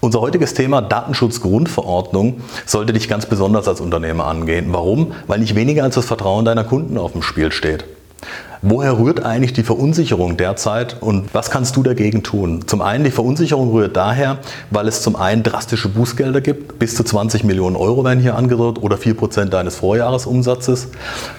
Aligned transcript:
Unser 0.00 0.20
heutiges 0.20 0.54
Thema 0.54 0.80
Datenschutzgrundverordnung 0.80 2.40
sollte 2.66 2.92
dich 2.92 3.08
ganz 3.08 3.26
besonders 3.26 3.66
als 3.66 3.80
Unternehmer 3.80 4.26
angehen. 4.26 4.66
Warum? 4.70 5.12
Weil 5.26 5.40
nicht 5.40 5.56
weniger 5.56 5.82
als 5.82 5.96
das 5.96 6.04
Vertrauen 6.04 6.44
deiner 6.44 6.62
Kunden 6.62 6.98
auf 6.98 7.12
dem 7.12 7.22
Spiel 7.22 7.50
steht. 7.50 7.84
Woher 8.60 8.98
rührt 8.98 9.24
eigentlich 9.24 9.52
die 9.52 9.62
Verunsicherung 9.62 10.36
derzeit 10.36 10.96
und 11.00 11.32
was 11.32 11.50
kannst 11.50 11.76
du 11.76 11.84
dagegen 11.84 12.24
tun? 12.24 12.66
Zum 12.66 12.82
einen, 12.82 13.04
die 13.04 13.12
Verunsicherung 13.12 13.70
rührt 13.70 13.96
daher, 13.96 14.38
weil 14.70 14.88
es 14.88 15.00
zum 15.00 15.14
einen 15.14 15.44
drastische 15.44 15.88
Bußgelder 15.88 16.40
gibt, 16.40 16.80
bis 16.80 16.96
zu 16.96 17.04
20 17.04 17.44
Millionen 17.44 17.76
Euro 17.76 18.04
werden 18.04 18.18
hier 18.18 18.34
angedroht 18.34 18.82
oder 18.82 18.96
4% 18.96 19.44
deines 19.44 19.76
Vorjahresumsatzes. 19.76 20.88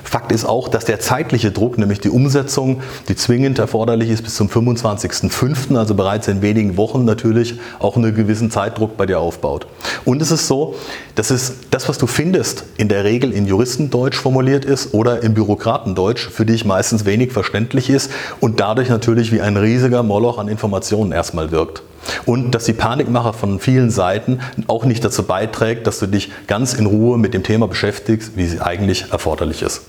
Fakt 0.02 0.32
ist 0.32 0.46
auch, 0.46 0.70
dass 0.70 0.86
der 0.86 1.02
zeitliche 1.02 1.52
Druck, 1.52 1.78
nämlich 1.78 2.00
die 2.00 2.10
Umsetzung, 2.10 2.82
die 3.10 3.18
zwingend 3.18 3.60
erforderlich 3.60 4.10
ist 4.10 4.24
bis 4.24 4.36
zum 4.36 4.48
25.05., 4.48 5.76
also 5.78 5.96
bereits 5.96 6.30
in 6.30 6.42
wenigen 6.42 6.78
Wochen 6.78 7.04
natürlich, 7.04 7.60
auch 7.80 7.98
einen 7.98 8.16
gewissen 8.16 8.50
Zeitdruck 8.50 8.96
bei 8.96 9.06
dir 9.06 9.20
aufbaut. 9.20 9.68
Und 10.06 10.22
es 10.22 10.32
ist 10.32 10.48
so, 10.48 10.76
dass 11.16 11.32
es 11.32 11.56
das, 11.70 11.90
was 11.90 11.98
du 11.98 12.08
findest, 12.08 12.64
in 12.78 12.88
der 12.88 13.04
Regel 13.04 13.34
in 13.34 13.46
Juristendeutsch 13.46 14.16
formuliert 14.16 14.64
ist 14.64 14.94
oder 14.94 15.22
im 15.22 15.34
Bürokratendeutsch, 15.34 16.30
für 16.30 16.46
dich 16.46 16.64
meistens 16.64 17.06
wenig 17.10 17.34
verständlich 17.34 17.90
ist 17.90 18.12
und 18.40 18.62
dadurch 18.62 18.88
natürlich 18.88 19.34
wie 19.34 19.42
ein 19.42 19.58
riesiger 19.58 20.04
Moloch 20.04 20.38
an 20.38 20.48
Informationen 20.48 21.12
erstmal 21.12 21.52
wirkt. 21.52 21.82
Und 22.26 22.52
dass 22.52 22.64
die 22.64 22.74
Panikmache 22.74 23.34
von 23.34 23.60
vielen 23.60 23.90
Seiten 23.90 24.40
auch 24.68 24.86
nicht 24.86 25.04
dazu 25.04 25.24
beiträgt, 25.24 25.88
dass 25.88 26.00
du 26.00 26.08
dich 26.08 26.32
ganz 26.48 26.74
in 26.74 26.86
Ruhe 26.86 27.18
mit 27.18 27.34
dem 27.34 27.44
Thema 27.44 27.68
beschäftigst, 27.68 28.38
wie 28.38 28.46
es 28.46 28.62
eigentlich 28.62 29.12
erforderlich 29.12 29.62
ist. 29.62 29.82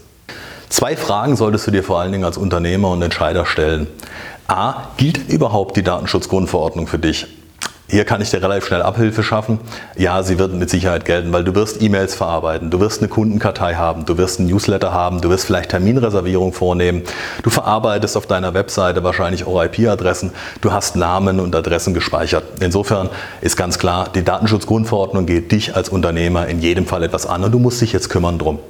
Zwei 0.69 0.97
Fragen 0.97 1.37
solltest 1.37 1.67
du 1.67 1.71
dir 1.71 1.83
vor 1.83 2.01
allen 2.01 2.13
Dingen 2.13 2.25
als 2.25 2.37
Unternehmer 2.37 2.91
und 2.91 3.03
Entscheider 3.03 3.47
stellen. 3.47 3.87
A, 4.49 4.89
gilt 4.97 5.29
überhaupt 5.29 5.77
die 5.77 5.83
Datenschutzgrundverordnung 5.83 6.87
für 6.87 6.99
dich? 6.99 7.27
Hier 7.91 8.05
kann 8.05 8.21
ich 8.21 8.31
dir 8.31 8.41
relativ 8.41 8.67
schnell 8.67 8.83
Abhilfe 8.83 9.25
schaffen. 9.25 9.59
Ja, 9.97 10.23
sie 10.23 10.39
wird 10.39 10.55
mit 10.55 10.71
Sicherheit 10.71 11.05
gelten, 11.05 11.33
weil 11.33 11.43
du 11.43 11.57
wirst 11.57 11.83
E-Mails 11.83 12.15
verarbeiten, 12.15 12.71
du 12.71 12.79
wirst 12.79 13.01
eine 13.01 13.09
Kundenkartei 13.09 13.75
haben, 13.75 14.07
du 14.07 14.17
wirst 14.17 14.39
ein 14.39 14.47
Newsletter 14.47 14.93
haben, 14.93 15.21
du 15.21 15.29
wirst 15.29 15.45
vielleicht 15.45 15.71
Terminreservierung 15.71 16.53
vornehmen, 16.53 17.03
du 17.43 17.51
verarbeitest 17.51 18.17
auf 18.17 18.27
deiner 18.27 18.55
Webseite 18.55 19.03
wahrscheinlich 19.03 19.45
auch 19.45 19.61
IP-Adressen, 19.61 20.31
du 20.61 20.71
hast 20.71 20.95
Namen 20.95 21.41
und 21.41 21.57
Adressen 21.57 21.93
gespeichert. 21.93 22.45
Insofern 22.61 23.11
ist 23.41 23.57
ganz 23.57 23.81
klar, 23.81 24.09
die 24.15 24.23
Datenschutzgrundverordnung 24.23 25.27
geht 25.27 25.51
dich 25.51 25.75
als 25.75 25.89
Unternehmer 25.89 26.47
in 26.47 26.61
jedem 26.61 26.87
Fall 26.87 27.03
etwas 27.03 27.27
an 27.27 27.43
und 27.43 27.51
du 27.51 27.59
musst 27.59 27.81
dich 27.81 27.93
jetzt 27.93 28.09
kümmern 28.09 28.39
drum. 28.39 28.61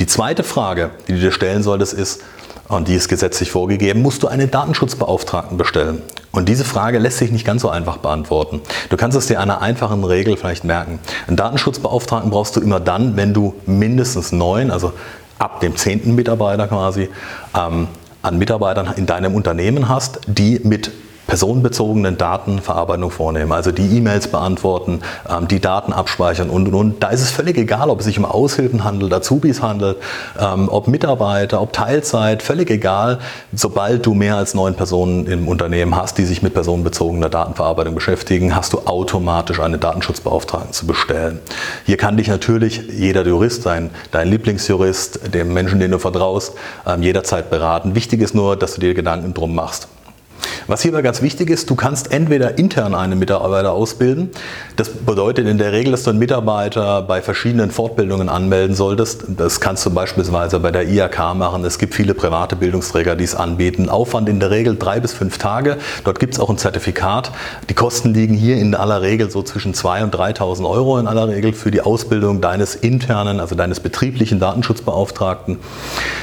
Die 0.00 0.06
zweite 0.06 0.42
Frage, 0.42 0.90
die 1.06 1.12
du 1.12 1.20
dir 1.20 1.30
stellen 1.30 1.62
solltest, 1.62 1.92
ist, 1.92 2.20
und 2.66 2.88
die 2.88 2.94
ist 2.96 3.08
gesetzlich 3.08 3.52
vorgegeben, 3.52 4.02
musst 4.02 4.24
du 4.24 4.26
einen 4.26 4.50
Datenschutzbeauftragten 4.50 5.56
bestellen. 5.56 6.02
Und 6.34 6.48
diese 6.48 6.64
Frage 6.64 6.98
lässt 6.98 7.18
sich 7.18 7.30
nicht 7.30 7.46
ganz 7.46 7.62
so 7.62 7.68
einfach 7.68 7.98
beantworten. 7.98 8.60
Du 8.90 8.96
kannst 8.96 9.16
es 9.16 9.26
dir 9.26 9.40
einer 9.40 9.62
einfachen 9.62 10.02
Regel 10.02 10.36
vielleicht 10.36 10.64
merken. 10.64 10.98
Einen 11.28 11.36
Datenschutzbeauftragten 11.36 12.30
brauchst 12.30 12.56
du 12.56 12.60
immer 12.60 12.80
dann, 12.80 13.16
wenn 13.16 13.32
du 13.32 13.54
mindestens 13.66 14.32
neun, 14.32 14.72
also 14.72 14.92
ab 15.38 15.60
dem 15.60 15.76
zehnten 15.76 16.16
Mitarbeiter 16.16 16.66
quasi, 16.66 17.08
ähm, 17.56 17.86
an 18.22 18.38
Mitarbeitern 18.38 18.92
in 18.96 19.06
deinem 19.06 19.34
Unternehmen 19.34 19.88
hast, 19.88 20.20
die 20.26 20.60
mit 20.64 20.90
personenbezogenen 21.26 22.18
Datenverarbeitung 22.18 23.10
vornehmen, 23.10 23.52
also 23.52 23.72
die 23.72 23.96
E-Mails 23.96 24.28
beantworten, 24.28 25.00
ähm, 25.28 25.48
die 25.48 25.60
Daten 25.60 25.92
abspeichern 25.92 26.50
und 26.50 26.68
und 26.68 26.74
und. 26.74 27.02
Da 27.02 27.08
ist 27.08 27.22
es 27.22 27.30
völlig 27.30 27.56
egal, 27.56 27.90
ob 27.90 28.00
es 28.00 28.06
sich 28.06 28.18
um 28.18 28.24
Aushilfen 28.24 28.84
handelt, 28.84 29.12
Azubis 29.12 29.62
handelt, 29.62 29.98
ähm, 30.38 30.68
ob 30.70 30.88
Mitarbeiter, 30.88 31.60
ob 31.60 31.72
Teilzeit, 31.72 32.42
völlig 32.42 32.70
egal. 32.70 33.18
Sobald 33.54 34.04
du 34.06 34.14
mehr 34.14 34.36
als 34.36 34.54
neun 34.54 34.74
Personen 34.74 35.26
im 35.26 35.48
Unternehmen 35.48 35.96
hast, 35.96 36.18
die 36.18 36.24
sich 36.24 36.42
mit 36.42 36.54
personenbezogener 36.54 37.28
Datenverarbeitung 37.28 37.94
beschäftigen, 37.94 38.54
hast 38.54 38.72
du 38.72 38.80
automatisch 38.80 39.60
einen 39.60 39.80
Datenschutzbeauftragten 39.80 40.72
zu 40.72 40.86
bestellen. 40.86 41.40
Hier 41.86 41.96
kann 41.96 42.16
dich 42.16 42.28
natürlich 42.28 42.82
jeder 42.92 43.26
Jurist 43.26 43.62
sein, 43.62 43.90
dein 44.10 44.28
Lieblingsjurist, 44.28 45.34
dem 45.34 45.52
Menschen, 45.52 45.80
den 45.80 45.90
du 45.90 45.98
vertraust, 45.98 46.54
ähm, 46.86 47.02
jederzeit 47.02 47.50
beraten. 47.50 47.94
Wichtig 47.94 48.20
ist 48.20 48.34
nur, 48.34 48.56
dass 48.56 48.74
du 48.74 48.80
dir 48.80 48.94
Gedanken 48.94 49.34
drum 49.34 49.54
machst. 49.54 49.88
Was 50.66 50.82
hierbei 50.82 51.02
ganz 51.02 51.22
wichtig 51.22 51.50
ist, 51.50 51.70
du 51.70 51.74
kannst 51.74 52.12
entweder 52.12 52.58
intern 52.58 52.94
einen 52.94 53.18
Mitarbeiter 53.18 53.72
ausbilden. 53.72 54.30
Das 54.76 54.88
bedeutet 54.88 55.46
in 55.46 55.58
der 55.58 55.72
Regel, 55.72 55.92
dass 55.92 56.04
du 56.04 56.10
einen 56.10 56.18
Mitarbeiter 56.18 57.02
bei 57.02 57.22
verschiedenen 57.22 57.70
Fortbildungen 57.70 58.28
anmelden 58.28 58.74
solltest. 58.74 59.24
Das 59.36 59.60
kannst 59.60 59.84
du 59.86 59.90
beispielsweise 59.90 60.60
bei 60.60 60.70
der 60.70 60.88
IAK 60.88 61.34
machen. 61.34 61.64
Es 61.64 61.78
gibt 61.78 61.94
viele 61.94 62.14
private 62.14 62.56
Bildungsträger, 62.56 63.16
die 63.16 63.24
es 63.24 63.34
anbieten. 63.34 63.88
Aufwand 63.88 64.28
in 64.28 64.40
der 64.40 64.50
Regel 64.50 64.76
drei 64.76 65.00
bis 65.00 65.12
fünf 65.12 65.38
Tage. 65.38 65.78
Dort 66.04 66.18
gibt 66.18 66.34
es 66.34 66.40
auch 66.40 66.50
ein 66.50 66.58
Zertifikat. 66.58 67.32
Die 67.68 67.74
Kosten 67.74 68.14
liegen 68.14 68.34
hier 68.34 68.56
in 68.56 68.74
aller 68.74 69.02
Regel 69.02 69.30
so 69.30 69.42
zwischen 69.42 69.74
2.000 69.74 70.04
und 70.04 70.14
3.000 70.14 70.68
Euro 70.68 70.98
in 70.98 71.06
aller 71.06 71.28
Regel 71.28 71.52
für 71.52 71.70
die 71.70 71.80
Ausbildung 71.80 72.40
deines 72.40 72.74
internen, 72.74 73.40
also 73.40 73.54
deines 73.54 73.80
betrieblichen 73.80 74.40
Datenschutzbeauftragten. 74.40 75.58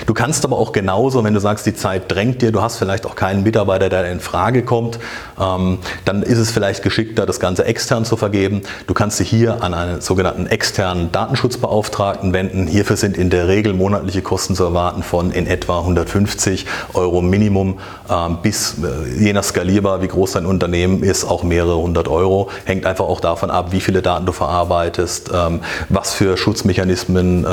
Du 0.05 0.13
kannst 0.13 0.45
aber 0.45 0.57
auch 0.57 0.71
genauso, 0.71 1.23
wenn 1.23 1.33
du 1.33 1.39
sagst, 1.39 1.65
die 1.65 1.75
Zeit 1.75 2.11
drängt 2.11 2.41
dir, 2.41 2.51
du 2.51 2.61
hast 2.61 2.77
vielleicht 2.77 3.05
auch 3.05 3.15
keinen 3.15 3.43
Mitarbeiter, 3.43 3.89
der 3.89 4.11
in 4.11 4.19
Frage 4.21 4.63
kommt, 4.63 4.99
ähm, 5.39 5.79
dann 6.05 6.23
ist 6.23 6.37
es 6.37 6.51
vielleicht 6.51 6.83
geschickter, 6.83 7.25
das 7.25 7.39
Ganze 7.39 7.65
extern 7.65 8.05
zu 8.05 8.17
vergeben. 8.17 8.61
Du 8.87 8.93
kannst 8.93 9.19
dich 9.19 9.29
hier 9.29 9.63
an 9.63 9.73
einen 9.73 10.01
sogenannten 10.01 10.47
externen 10.47 11.11
Datenschutzbeauftragten 11.11 12.33
wenden. 12.33 12.67
Hierfür 12.67 12.97
sind 12.97 13.17
in 13.17 13.29
der 13.29 13.47
Regel 13.47 13.73
monatliche 13.73 14.21
Kosten 14.21 14.55
zu 14.55 14.63
erwarten 14.63 15.03
von 15.03 15.31
in 15.31 15.47
etwa 15.47 15.79
150 15.79 16.65
Euro 16.93 17.21
Minimum 17.21 17.79
ähm, 18.09 18.37
bis 18.41 18.75
äh, 18.83 19.23
je 19.23 19.33
nach 19.33 19.43
skalierbar, 19.43 20.01
wie 20.01 20.07
groß 20.07 20.33
dein 20.33 20.45
Unternehmen 20.45 21.03
ist, 21.03 21.25
auch 21.25 21.43
mehrere 21.43 21.77
hundert 21.77 22.07
Euro. 22.07 22.49
Hängt 22.65 22.85
einfach 22.85 23.05
auch 23.05 23.19
davon 23.19 23.51
ab, 23.51 23.71
wie 23.71 23.81
viele 23.81 24.01
Daten 24.01 24.25
du 24.25 24.31
verarbeitest, 24.31 25.31
ähm, 25.33 25.61
was 25.89 26.13
für 26.13 26.37
Schutzmechanismen 26.37 27.45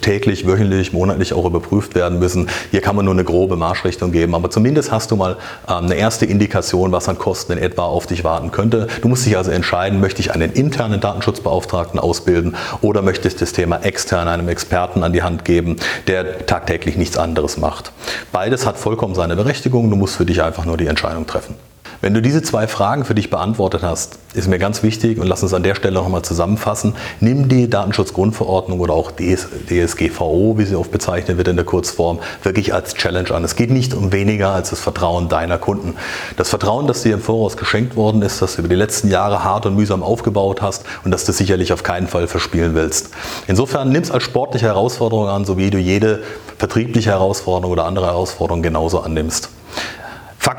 täglich, 0.00 0.46
wöchentlich, 0.46 0.92
monatlich 0.92 1.32
auch 1.32 1.44
überprüft 1.44 1.94
werden 1.94 2.18
müssen. 2.18 2.48
Hier 2.70 2.80
kann 2.80 2.96
man 2.96 3.04
nur 3.04 3.14
eine 3.14 3.24
grobe 3.24 3.56
Marschrichtung 3.56 4.12
geben, 4.12 4.34
aber 4.34 4.50
zumindest 4.50 4.90
hast 4.90 5.10
du 5.10 5.16
mal 5.16 5.36
eine 5.66 5.94
erste 5.94 6.26
Indikation, 6.26 6.92
was 6.92 7.08
an 7.08 7.18
Kosten 7.18 7.52
in 7.52 7.58
etwa 7.58 7.82
auf 7.82 8.06
dich 8.06 8.24
warten 8.24 8.50
könnte. 8.50 8.88
Du 9.02 9.08
musst 9.08 9.26
dich 9.26 9.36
also 9.36 9.50
entscheiden, 9.50 10.00
möchte 10.00 10.20
ich 10.20 10.32
einen 10.32 10.52
internen 10.52 11.00
Datenschutzbeauftragten 11.00 11.98
ausbilden 11.98 12.56
oder 12.80 13.02
möchte 13.02 13.28
ich 13.28 13.36
das 13.36 13.52
Thema 13.52 13.78
extern 13.78 14.28
einem 14.28 14.48
Experten 14.48 15.02
an 15.02 15.12
die 15.12 15.22
Hand 15.22 15.44
geben, 15.44 15.76
der 16.06 16.46
tagtäglich 16.46 16.96
nichts 16.96 17.16
anderes 17.16 17.56
macht. 17.56 17.92
Beides 18.32 18.66
hat 18.66 18.78
vollkommen 18.78 19.14
seine 19.14 19.36
Berechtigung, 19.36 19.90
du 19.90 19.96
musst 19.96 20.16
für 20.16 20.26
dich 20.26 20.42
einfach 20.42 20.64
nur 20.64 20.76
die 20.76 20.86
Entscheidung 20.86 21.26
treffen. 21.26 21.54
Wenn 22.04 22.12
du 22.12 22.20
diese 22.20 22.42
zwei 22.42 22.68
Fragen 22.68 23.06
für 23.06 23.14
dich 23.14 23.30
beantwortet 23.30 23.82
hast, 23.82 24.18
ist 24.34 24.46
mir 24.46 24.58
ganz 24.58 24.82
wichtig 24.82 25.18
und 25.18 25.26
lass 25.26 25.42
uns 25.42 25.54
an 25.54 25.62
der 25.62 25.74
Stelle 25.74 25.94
nochmal 25.94 26.20
zusammenfassen. 26.20 26.94
Nimm 27.20 27.48
die 27.48 27.70
Datenschutzgrundverordnung 27.70 28.78
oder 28.80 28.92
auch 28.92 29.10
DSGVO, 29.10 30.58
wie 30.58 30.66
sie 30.66 30.76
oft 30.76 30.90
bezeichnet 30.90 31.38
wird 31.38 31.48
in 31.48 31.56
der 31.56 31.64
Kurzform, 31.64 32.18
wirklich 32.42 32.74
als 32.74 32.92
Challenge 32.92 33.30
an. 33.30 33.42
Es 33.42 33.56
geht 33.56 33.70
nicht 33.70 33.94
um 33.94 34.12
weniger 34.12 34.50
als 34.50 34.68
das 34.68 34.80
Vertrauen 34.80 35.30
deiner 35.30 35.56
Kunden. 35.56 35.94
Das 36.36 36.50
Vertrauen, 36.50 36.86
das 36.86 37.00
dir 37.00 37.14
im 37.14 37.22
Voraus 37.22 37.56
geschenkt 37.56 37.96
worden 37.96 38.20
ist, 38.20 38.42
das 38.42 38.56
du 38.56 38.58
über 38.58 38.68
die 38.68 38.74
letzten 38.74 39.08
Jahre 39.08 39.42
hart 39.42 39.64
und 39.64 39.74
mühsam 39.74 40.02
aufgebaut 40.02 40.60
hast 40.60 40.84
und 41.06 41.10
das 41.10 41.24
du 41.24 41.32
sicherlich 41.32 41.72
auf 41.72 41.84
keinen 41.84 42.06
Fall 42.06 42.26
verspielen 42.26 42.74
willst. 42.74 43.12
Insofern 43.46 43.88
nimm 43.88 44.02
es 44.02 44.10
als 44.10 44.24
sportliche 44.24 44.66
Herausforderung 44.66 45.28
an, 45.28 45.46
so 45.46 45.56
wie 45.56 45.70
du 45.70 45.78
jede 45.78 46.22
vertriebliche 46.58 47.12
Herausforderung 47.12 47.72
oder 47.72 47.86
andere 47.86 48.04
Herausforderung 48.04 48.60
genauso 48.60 49.00
annimmst. 49.00 49.48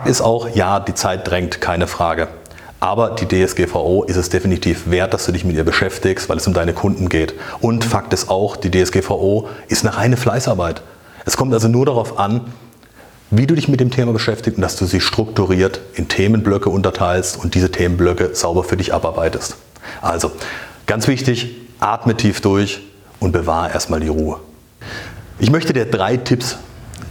Ist 0.05 0.21
auch, 0.21 0.49
ja, 0.53 0.79
die 0.79 0.93
Zeit 0.93 1.27
drängt, 1.27 1.61
keine 1.61 1.87
Frage. 1.87 2.27
Aber 2.79 3.15
die 3.15 3.27
DSGVO 3.27 4.03
ist 4.03 4.17
es 4.17 4.29
definitiv 4.29 4.91
wert, 4.91 5.15
dass 5.15 5.25
du 5.25 5.31
dich 5.31 5.43
mit 5.43 5.55
ihr 5.55 5.63
beschäftigst, 5.63 6.29
weil 6.29 6.37
es 6.37 6.45
um 6.45 6.53
deine 6.53 6.73
Kunden 6.73 7.09
geht. 7.09 7.33
Und 7.59 7.83
Fakt 7.83 8.13
ist 8.13 8.29
auch, 8.29 8.55
die 8.55 8.69
DSGVO 8.69 9.49
ist 9.67 9.83
eine 9.83 9.97
reine 9.97 10.17
Fleißarbeit. 10.17 10.83
Es 11.25 11.37
kommt 11.37 11.53
also 11.53 11.67
nur 11.67 11.87
darauf 11.87 12.19
an, 12.19 12.41
wie 13.31 13.47
du 13.47 13.55
dich 13.55 13.67
mit 13.67 13.79
dem 13.79 13.89
Thema 13.89 14.13
beschäftigst 14.13 14.57
und 14.57 14.61
dass 14.61 14.75
du 14.75 14.85
sie 14.85 15.01
strukturiert 15.01 15.81
in 15.95 16.07
Themenblöcke 16.07 16.69
unterteilst 16.69 17.43
und 17.43 17.55
diese 17.55 17.71
Themenblöcke 17.71 18.35
sauber 18.35 18.63
für 18.63 18.77
dich 18.77 18.93
abarbeitest. 18.93 19.55
Also, 20.01 20.31
ganz 20.85 21.07
wichtig, 21.07 21.55
atme 21.79 22.15
tief 22.15 22.41
durch 22.41 22.81
und 23.19 23.31
bewahre 23.31 23.71
erstmal 23.71 24.01
die 24.01 24.09
Ruhe. 24.09 24.39
Ich 25.39 25.49
möchte 25.49 25.73
dir 25.73 25.85
drei 25.85 26.17
Tipps 26.17 26.59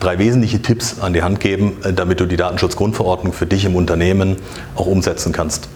drei 0.04 0.18
wesentliche 0.18 0.60
Tipps 0.60 1.00
an 1.00 1.14
die 1.14 1.22
Hand 1.22 1.40
geben, 1.40 1.78
äh, 1.82 1.92
damit 1.92 2.20
du 2.20 2.26
die 2.26 2.36
Datenschutzgrundverordnung 2.36 3.32
für 3.32 3.46
dich 3.46 3.64
im 3.64 3.74
Unternehmen 3.74 4.36
auch 4.76 4.86
umsetzen 4.86 5.32
kannst. 5.32 5.68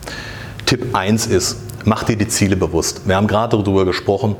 Tipp 0.66 0.94
1 0.94 1.26
ist, 1.26 1.56
mach 1.84 2.04
dir 2.04 2.16
die 2.16 2.28
Ziele 2.28 2.56
bewusst. 2.56 3.02
Wir 3.06 3.16
haben 3.16 3.26
gerade 3.26 3.56
darüber 3.56 3.86
gesprochen, 3.86 4.36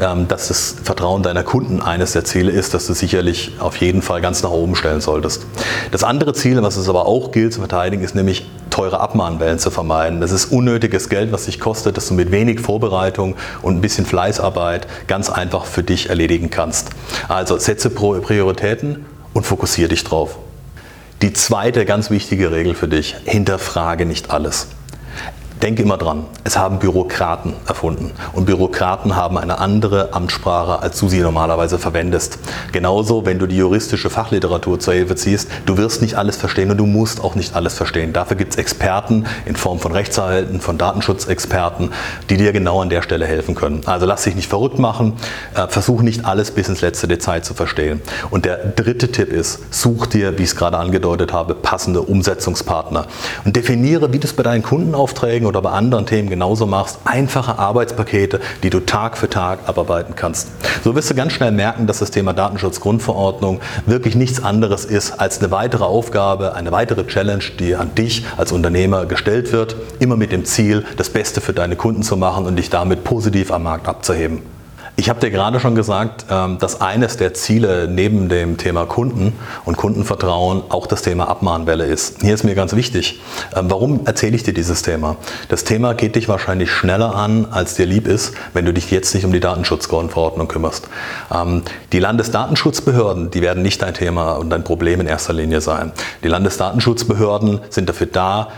ähm, 0.00 0.28
dass 0.28 0.48
das 0.48 0.76
Vertrauen 0.82 1.22
deiner 1.22 1.42
Kunden 1.42 1.80
eines 1.80 2.12
der 2.12 2.24
Ziele 2.24 2.50
ist, 2.50 2.74
dass 2.74 2.86
du 2.86 2.92
sicherlich 2.92 3.52
auf 3.58 3.76
jeden 3.76 4.02
Fall 4.02 4.20
ganz 4.20 4.42
nach 4.42 4.50
oben 4.50 4.74
stellen 4.74 5.00
solltest. 5.00 5.46
Das 5.90 6.04
andere 6.04 6.34
Ziel, 6.34 6.62
was 6.62 6.76
es 6.76 6.88
aber 6.88 7.06
auch 7.06 7.32
gilt 7.32 7.54
zu 7.54 7.60
verteidigen, 7.60 8.02
ist 8.02 8.14
nämlich 8.14 8.46
teure 8.68 9.00
Abmahnwellen 9.00 9.58
zu 9.58 9.70
vermeiden. 9.70 10.20
Das 10.20 10.30
ist 10.30 10.46
unnötiges 10.46 11.08
Geld, 11.08 11.32
was 11.32 11.44
dich 11.44 11.60
kostet, 11.60 11.96
dass 11.96 12.08
du 12.08 12.14
mit 12.14 12.30
wenig 12.30 12.60
Vorbereitung 12.60 13.36
und 13.60 13.76
ein 13.76 13.80
bisschen 13.80 14.06
Fleißarbeit 14.06 14.86
ganz 15.06 15.30
einfach 15.30 15.66
für 15.66 15.82
dich 15.82 16.08
erledigen 16.08 16.50
kannst. 16.50 16.90
Also 17.28 17.58
setze 17.58 17.90
Prioritäten 17.90 19.04
und 19.32 19.44
fokussiere 19.44 19.88
dich 19.88 20.04
drauf. 20.04 20.38
Die 21.22 21.32
zweite 21.32 21.84
ganz 21.84 22.10
wichtige 22.10 22.50
Regel 22.50 22.74
für 22.74 22.88
dich, 22.88 23.14
hinterfrage 23.24 24.06
nicht 24.06 24.30
alles. 24.30 24.68
Denke 25.62 25.84
immer 25.84 25.96
dran, 25.96 26.24
es 26.42 26.58
haben 26.58 26.80
Bürokraten 26.80 27.52
erfunden 27.68 28.10
und 28.32 28.46
Bürokraten 28.46 29.14
haben 29.14 29.38
eine 29.38 29.60
andere 29.60 30.12
Amtssprache, 30.12 30.82
als 30.82 30.98
du 30.98 31.08
sie 31.08 31.20
normalerweise 31.20 31.78
verwendest. 31.78 32.40
Genauso, 32.72 33.26
wenn 33.26 33.38
du 33.38 33.46
die 33.46 33.58
juristische 33.58 34.10
Fachliteratur 34.10 34.80
zur 34.80 34.94
Hilfe 34.94 35.14
ziehst, 35.14 35.48
du 35.64 35.76
wirst 35.76 36.02
nicht 36.02 36.16
alles 36.16 36.36
verstehen 36.36 36.72
und 36.72 36.78
du 36.78 36.86
musst 36.86 37.22
auch 37.22 37.36
nicht 37.36 37.54
alles 37.54 37.74
verstehen. 37.74 38.12
Dafür 38.12 38.36
gibt 38.36 38.54
es 38.54 38.58
Experten 38.58 39.24
in 39.46 39.54
Form 39.54 39.78
von 39.78 39.92
Rechtsanwälten, 39.92 40.60
von 40.60 40.78
Datenschutzexperten, 40.78 41.92
die 42.28 42.38
dir 42.38 42.52
genau 42.52 42.82
an 42.82 42.90
der 42.90 43.02
Stelle 43.02 43.26
helfen 43.26 43.54
können. 43.54 43.82
Also 43.86 44.04
lass 44.04 44.24
dich 44.24 44.34
nicht 44.34 44.48
verrückt 44.48 44.80
machen, 44.80 45.12
äh, 45.54 45.68
versuch 45.68 46.02
nicht 46.02 46.24
alles 46.24 46.50
bis 46.50 46.68
ins 46.68 46.80
letzte 46.80 47.06
Detail 47.06 47.42
zu 47.42 47.54
verstehen. 47.54 48.02
Und 48.30 48.46
der 48.46 48.56
dritte 48.56 49.12
Tipp 49.12 49.32
ist, 49.32 49.60
such 49.72 50.06
dir, 50.06 50.38
wie 50.38 50.42
ich 50.42 50.48
es 50.48 50.56
gerade 50.56 50.78
angedeutet 50.78 51.32
habe, 51.32 51.54
passende 51.54 52.02
Umsetzungspartner 52.02 53.06
und 53.44 53.54
definiere, 53.54 54.12
wie 54.12 54.18
du 54.18 54.26
es 54.26 54.32
bei 54.32 54.42
deinen 54.42 54.64
Kundenaufträgen 54.64 55.51
oder 55.52 55.60
bei 55.60 55.70
anderen 55.70 56.06
Themen 56.06 56.30
genauso 56.30 56.64
machst, 56.64 57.00
einfache 57.04 57.58
Arbeitspakete, 57.58 58.40
die 58.62 58.70
du 58.70 58.80
Tag 58.80 59.18
für 59.18 59.28
Tag 59.28 59.68
abarbeiten 59.68 60.14
kannst. 60.16 60.48
So 60.82 60.94
wirst 60.94 61.10
du 61.10 61.14
ganz 61.14 61.34
schnell 61.34 61.52
merken, 61.52 61.86
dass 61.86 61.98
das 61.98 62.10
Thema 62.10 62.32
Datenschutzgrundverordnung 62.32 63.60
wirklich 63.84 64.14
nichts 64.14 64.42
anderes 64.42 64.86
ist 64.86 65.20
als 65.20 65.40
eine 65.40 65.50
weitere 65.50 65.84
Aufgabe, 65.84 66.54
eine 66.54 66.72
weitere 66.72 67.06
Challenge, 67.06 67.44
die 67.58 67.76
an 67.76 67.94
dich 67.94 68.24
als 68.38 68.50
Unternehmer 68.50 69.04
gestellt 69.04 69.52
wird, 69.52 69.76
immer 69.98 70.16
mit 70.16 70.32
dem 70.32 70.46
Ziel, 70.46 70.86
das 70.96 71.10
Beste 71.10 71.42
für 71.42 71.52
deine 71.52 71.76
Kunden 71.76 72.02
zu 72.02 72.16
machen 72.16 72.46
und 72.46 72.56
dich 72.56 72.70
damit 72.70 73.04
positiv 73.04 73.52
am 73.52 73.64
Markt 73.64 73.88
abzuheben. 73.88 74.51
Ich 74.94 75.08
habe 75.08 75.20
dir 75.20 75.30
gerade 75.30 75.58
schon 75.58 75.74
gesagt, 75.74 76.26
ähm, 76.30 76.58
dass 76.58 76.82
eines 76.82 77.16
der 77.16 77.32
Ziele 77.32 77.88
neben 77.88 78.28
dem 78.28 78.58
Thema 78.58 78.84
Kunden 78.84 79.32
und 79.64 79.78
Kundenvertrauen 79.78 80.64
auch 80.68 80.86
das 80.86 81.00
Thema 81.00 81.28
Abmahnwelle 81.28 81.86
ist. 81.86 82.20
Hier 82.20 82.34
ist 82.34 82.44
mir 82.44 82.54
ganz 82.54 82.76
wichtig, 82.76 83.18
ähm, 83.56 83.70
warum 83.70 84.04
erzähle 84.04 84.36
ich 84.36 84.42
dir 84.42 84.52
dieses 84.52 84.82
Thema? 84.82 85.16
Das 85.48 85.64
Thema 85.64 85.94
geht 85.94 86.14
dich 86.14 86.28
wahrscheinlich 86.28 86.70
schneller 86.70 87.14
an, 87.14 87.46
als 87.50 87.74
dir 87.74 87.86
lieb 87.86 88.06
ist, 88.06 88.34
wenn 88.52 88.66
du 88.66 88.74
dich 88.74 88.90
jetzt 88.90 89.14
nicht 89.14 89.24
um 89.24 89.32
die 89.32 89.40
Datenschutzgrundverordnung 89.40 90.46
kümmerst. 90.46 90.88
Ähm, 91.34 91.62
die 91.92 91.98
Landesdatenschutzbehörden, 91.98 93.30
die 93.30 93.40
werden 93.40 93.62
nicht 93.62 93.80
dein 93.80 93.94
Thema 93.94 94.32
und 94.32 94.50
dein 94.50 94.62
Problem 94.62 95.00
in 95.00 95.06
erster 95.06 95.32
Linie 95.32 95.62
sein. 95.62 95.92
Die 96.22 96.28
Landesdatenschutzbehörden 96.28 97.60
sind 97.70 97.88
dafür 97.88 98.08
da, 98.08 98.48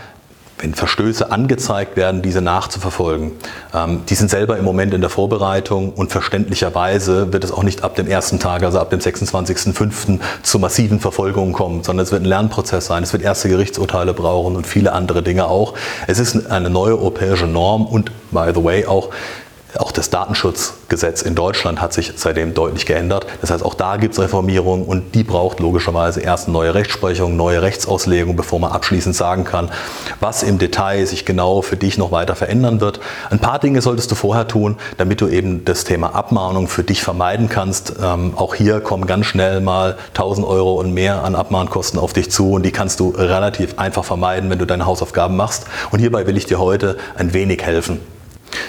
wenn 0.57 0.73
Verstöße 0.73 1.31
angezeigt 1.31 1.97
werden, 1.97 2.21
diese 2.21 2.41
nachzuverfolgen. 2.41 3.31
Ähm, 3.73 4.01
die 4.07 4.15
sind 4.15 4.29
selber 4.29 4.57
im 4.57 4.63
Moment 4.63 4.93
in 4.93 5.01
der 5.01 5.09
Vorbereitung 5.09 5.91
und 5.91 6.11
verständlicherweise 6.11 7.33
wird 7.33 7.43
es 7.43 7.51
auch 7.51 7.63
nicht 7.63 7.83
ab 7.83 7.95
dem 7.95 8.07
ersten 8.07 8.39
Tag, 8.39 8.63
also 8.63 8.79
ab 8.79 8.89
dem 8.89 8.99
26.05. 8.99 10.19
zu 10.43 10.59
massiven 10.59 10.99
Verfolgungen 10.99 11.53
kommen, 11.53 11.83
sondern 11.83 12.05
es 12.05 12.11
wird 12.11 12.23
ein 12.23 12.25
Lernprozess 12.25 12.85
sein, 12.85 13.03
es 13.03 13.11
wird 13.11 13.23
erste 13.23 13.49
Gerichtsurteile 13.49 14.13
brauchen 14.13 14.55
und 14.55 14.65
viele 14.65 14.93
andere 14.93 15.23
Dinge 15.23 15.45
auch. 15.45 15.73
Es 16.07 16.19
ist 16.19 16.49
eine 16.49 16.69
neue 16.69 16.97
europäische 16.97 17.47
Norm 17.47 17.85
und, 17.85 18.11
by 18.31 18.51
the 18.53 18.63
way, 18.63 18.85
auch 18.85 19.09
auch 19.79 19.91
das 19.91 20.09
Datenschutzgesetz 20.09 21.21
in 21.21 21.35
Deutschland 21.35 21.81
hat 21.81 21.93
sich 21.93 22.13
seitdem 22.15 22.53
deutlich 22.53 22.85
geändert. 22.85 23.25
Das 23.41 23.51
heißt, 23.51 23.63
auch 23.63 23.73
da 23.73 23.97
gibt 23.97 24.13
es 24.13 24.19
Reformierungen 24.19 24.85
und 24.85 25.15
die 25.15 25.23
braucht 25.23 25.59
logischerweise 25.59 26.21
erst 26.21 26.47
neue 26.47 26.73
Rechtsprechung, 26.73 27.35
neue 27.35 27.61
Rechtsauslegung, 27.61 28.35
bevor 28.35 28.59
man 28.59 28.71
abschließend 28.71 29.15
sagen 29.15 29.43
kann, 29.43 29.71
was 30.19 30.43
im 30.43 30.57
Detail 30.57 31.05
sich 31.05 31.25
genau 31.25 31.61
für 31.61 31.77
dich 31.77 31.97
noch 31.97 32.11
weiter 32.11 32.35
verändern 32.35 32.81
wird. 32.81 32.99
Ein 33.29 33.39
paar 33.39 33.59
Dinge 33.59 33.81
solltest 33.81 34.11
du 34.11 34.15
vorher 34.15 34.47
tun, 34.47 34.77
damit 34.97 35.21
du 35.21 35.27
eben 35.27 35.65
das 35.65 35.83
Thema 35.83 36.15
Abmahnung 36.15 36.67
für 36.67 36.83
dich 36.83 37.03
vermeiden 37.03 37.49
kannst. 37.49 37.93
Ähm, 38.01 38.33
auch 38.35 38.55
hier 38.55 38.79
kommen 38.79 39.07
ganz 39.07 39.25
schnell 39.25 39.61
mal 39.61 39.97
1000 40.09 40.47
Euro 40.47 40.75
und 40.79 40.93
mehr 40.93 41.23
an 41.23 41.35
Abmahnkosten 41.35 41.99
auf 41.99 42.13
dich 42.13 42.31
zu 42.31 42.53
und 42.53 42.63
die 42.63 42.71
kannst 42.71 42.99
du 42.99 43.09
relativ 43.09 43.77
einfach 43.77 44.05
vermeiden, 44.05 44.49
wenn 44.49 44.59
du 44.59 44.65
deine 44.65 44.85
Hausaufgaben 44.85 45.35
machst. 45.35 45.65
Und 45.91 45.99
hierbei 45.99 46.27
will 46.27 46.37
ich 46.37 46.45
dir 46.45 46.59
heute 46.59 46.97
ein 47.17 47.33
wenig 47.33 47.61
helfen. 47.63 48.14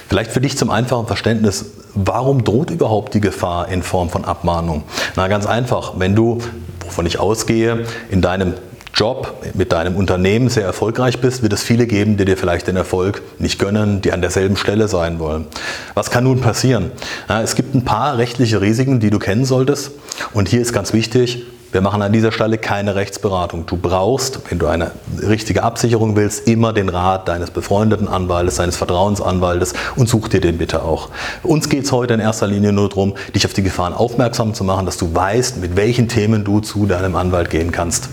Vielleicht 0.08 0.30
für 0.30 0.40
dich 0.40 0.56
zum 0.56 0.70
einfachen 0.70 1.06
Verständnis, 1.06 1.66
warum 1.94 2.44
droht 2.44 2.70
überhaupt 2.70 3.14
die 3.14 3.20
Gefahr 3.20 3.68
in 3.68 3.82
Form 3.82 4.10
von 4.10 4.24
Abmahnung? 4.24 4.84
Na 5.16 5.28
ganz 5.28 5.46
einfach, 5.46 5.94
wenn 5.98 6.14
du, 6.14 6.38
wovon 6.84 7.06
ich 7.06 7.18
ausgehe, 7.18 7.86
in 8.10 8.22
deinem 8.22 8.54
Job, 8.94 9.34
mit 9.52 9.72
deinem 9.72 9.94
Unternehmen 9.94 10.48
sehr 10.48 10.64
erfolgreich 10.64 11.20
bist, 11.20 11.42
wird 11.42 11.52
es 11.52 11.62
viele 11.62 11.86
geben, 11.86 12.16
die 12.16 12.24
dir 12.24 12.38
vielleicht 12.38 12.66
den 12.66 12.76
Erfolg 12.76 13.20
nicht 13.38 13.58
gönnen, 13.58 14.00
die 14.00 14.10
an 14.10 14.22
derselben 14.22 14.56
Stelle 14.56 14.88
sein 14.88 15.18
wollen. 15.18 15.46
Was 15.92 16.10
kann 16.10 16.24
nun 16.24 16.40
passieren? 16.40 16.92
Es 17.28 17.56
gibt 17.56 17.74
ein 17.74 17.84
paar 17.84 18.16
rechtliche 18.16 18.62
Risiken, 18.62 18.98
die 18.98 19.10
du 19.10 19.18
kennen 19.18 19.44
solltest. 19.44 19.90
Und 20.32 20.48
hier 20.48 20.62
ist 20.62 20.72
ganz 20.72 20.94
wichtig, 20.94 21.44
wir 21.76 21.82
machen 21.82 22.00
an 22.00 22.10
dieser 22.10 22.32
Stelle 22.32 22.56
keine 22.56 22.94
Rechtsberatung. 22.94 23.66
Du 23.66 23.76
brauchst, 23.76 24.40
wenn 24.48 24.58
du 24.58 24.66
eine 24.66 24.92
richtige 25.20 25.62
Absicherung 25.62 26.16
willst, 26.16 26.48
immer 26.48 26.72
den 26.72 26.88
Rat 26.88 27.28
deines 27.28 27.50
befreundeten 27.50 28.08
Anwaltes, 28.08 28.56
deines 28.56 28.76
Vertrauensanwaltes 28.76 29.74
und 29.94 30.08
such 30.08 30.28
dir 30.28 30.40
den 30.40 30.56
bitte 30.56 30.82
auch. 30.82 31.10
Uns 31.42 31.68
geht 31.68 31.84
es 31.84 31.92
heute 31.92 32.14
in 32.14 32.20
erster 32.20 32.46
Linie 32.46 32.72
nur 32.72 32.88
darum, 32.88 33.12
dich 33.34 33.44
auf 33.44 33.52
die 33.52 33.62
Gefahren 33.62 33.92
aufmerksam 33.92 34.54
zu 34.54 34.64
machen, 34.64 34.86
dass 34.86 34.96
du 34.96 35.14
weißt, 35.14 35.58
mit 35.58 35.76
welchen 35.76 36.08
Themen 36.08 36.44
du 36.44 36.60
zu 36.60 36.86
deinem 36.86 37.14
Anwalt 37.14 37.50
gehen 37.50 37.72
kannst. 37.72 38.08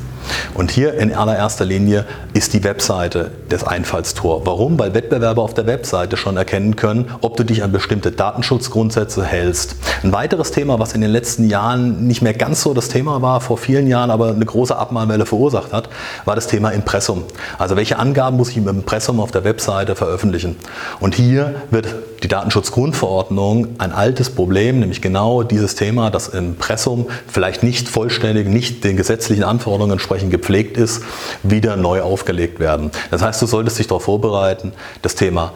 Und 0.53 0.71
hier 0.71 0.93
in 0.95 1.13
allererster 1.13 1.65
Linie 1.65 2.05
ist 2.33 2.53
die 2.53 2.63
Webseite 2.63 3.31
das 3.49 3.63
Einfallstor. 3.63 4.45
Warum? 4.45 4.77
Weil 4.79 4.93
Wettbewerber 4.93 5.41
auf 5.41 5.53
der 5.53 5.65
Webseite 5.65 6.17
schon 6.17 6.37
erkennen 6.37 6.75
können, 6.75 7.11
ob 7.21 7.37
du 7.37 7.43
dich 7.43 7.63
an 7.63 7.71
bestimmte 7.71 8.11
Datenschutzgrundsätze 8.11 9.23
hältst. 9.25 9.75
Ein 10.03 10.13
weiteres 10.13 10.51
Thema, 10.51 10.79
was 10.79 10.93
in 10.93 11.01
den 11.01 11.11
letzten 11.11 11.49
Jahren 11.49 12.07
nicht 12.07 12.21
mehr 12.21 12.33
ganz 12.33 12.61
so 12.61 12.73
das 12.73 12.89
Thema 12.89 13.21
war, 13.21 13.41
vor 13.41 13.57
vielen 13.57 13.87
Jahren 13.87 14.11
aber 14.11 14.29
eine 14.29 14.45
große 14.45 14.75
Abmahnwelle 14.75 15.25
verursacht 15.25 15.73
hat, 15.73 15.89
war 16.25 16.35
das 16.35 16.47
Thema 16.47 16.69
Impressum. 16.69 17.23
Also 17.57 17.75
welche 17.75 17.99
Angaben 17.99 18.37
muss 18.37 18.49
ich 18.49 18.57
im 18.57 18.67
Impressum 18.67 19.19
auf 19.19 19.31
der 19.31 19.43
Webseite 19.43 19.95
veröffentlichen? 19.95 20.55
Und 20.99 21.15
hier 21.15 21.55
wird 21.71 21.87
die 22.23 22.29
Datenschutzgrundverordnung 22.29 23.75
ein 23.79 23.91
altes 23.91 24.29
Problem, 24.29 24.79
nämlich 24.79 25.01
genau 25.01 25.43
dieses 25.43 25.75
Thema, 25.75 26.09
dass 26.09 26.29
Impressum 26.29 27.07
vielleicht 27.27 27.63
nicht 27.63 27.89
vollständig, 27.89 28.47
nicht 28.47 28.83
den 28.83 28.95
gesetzlichen 28.95 29.43
Anforderungen 29.43 29.93
entsprechend 29.93 30.31
gepflegt 30.31 30.77
ist, 30.77 31.03
wieder 31.43 31.75
neu 31.75 32.01
aufgelegt 32.01 32.59
werden. 32.59 32.91
Das 33.11 33.21
heißt, 33.21 33.41
du 33.41 33.45
solltest 33.45 33.77
dich 33.77 33.87
darauf 33.87 34.03
vorbereiten, 34.03 34.71
das 35.01 35.15
Thema 35.15 35.53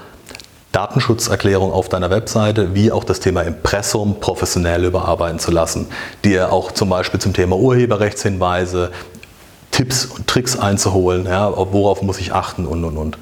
Datenschutzerklärung 0.73 1.71
auf 1.71 1.87
deiner 1.87 2.09
Webseite 2.09 2.75
wie 2.75 2.91
auch 2.91 3.05
das 3.05 3.21
Thema 3.21 3.41
Impressum 3.41 4.19
professionell 4.19 4.83
überarbeiten 4.83 5.39
zu 5.39 5.51
lassen. 5.51 5.87
Dir 6.25 6.51
auch 6.51 6.71
zum 6.71 6.89
Beispiel 6.89 7.19
zum 7.21 7.33
Thema 7.33 7.55
Urheberrechtshinweise, 7.55 8.91
Tipps 9.77 10.05
und 10.05 10.25
Tricks 10.25 10.57
einzuholen, 10.57 11.27
ja, 11.27 11.55
worauf 11.55 12.01
muss 12.01 12.17
ich 12.17 12.33
achten 12.33 12.65
und 12.65 12.83
und 12.83 12.97
und. 12.97 13.19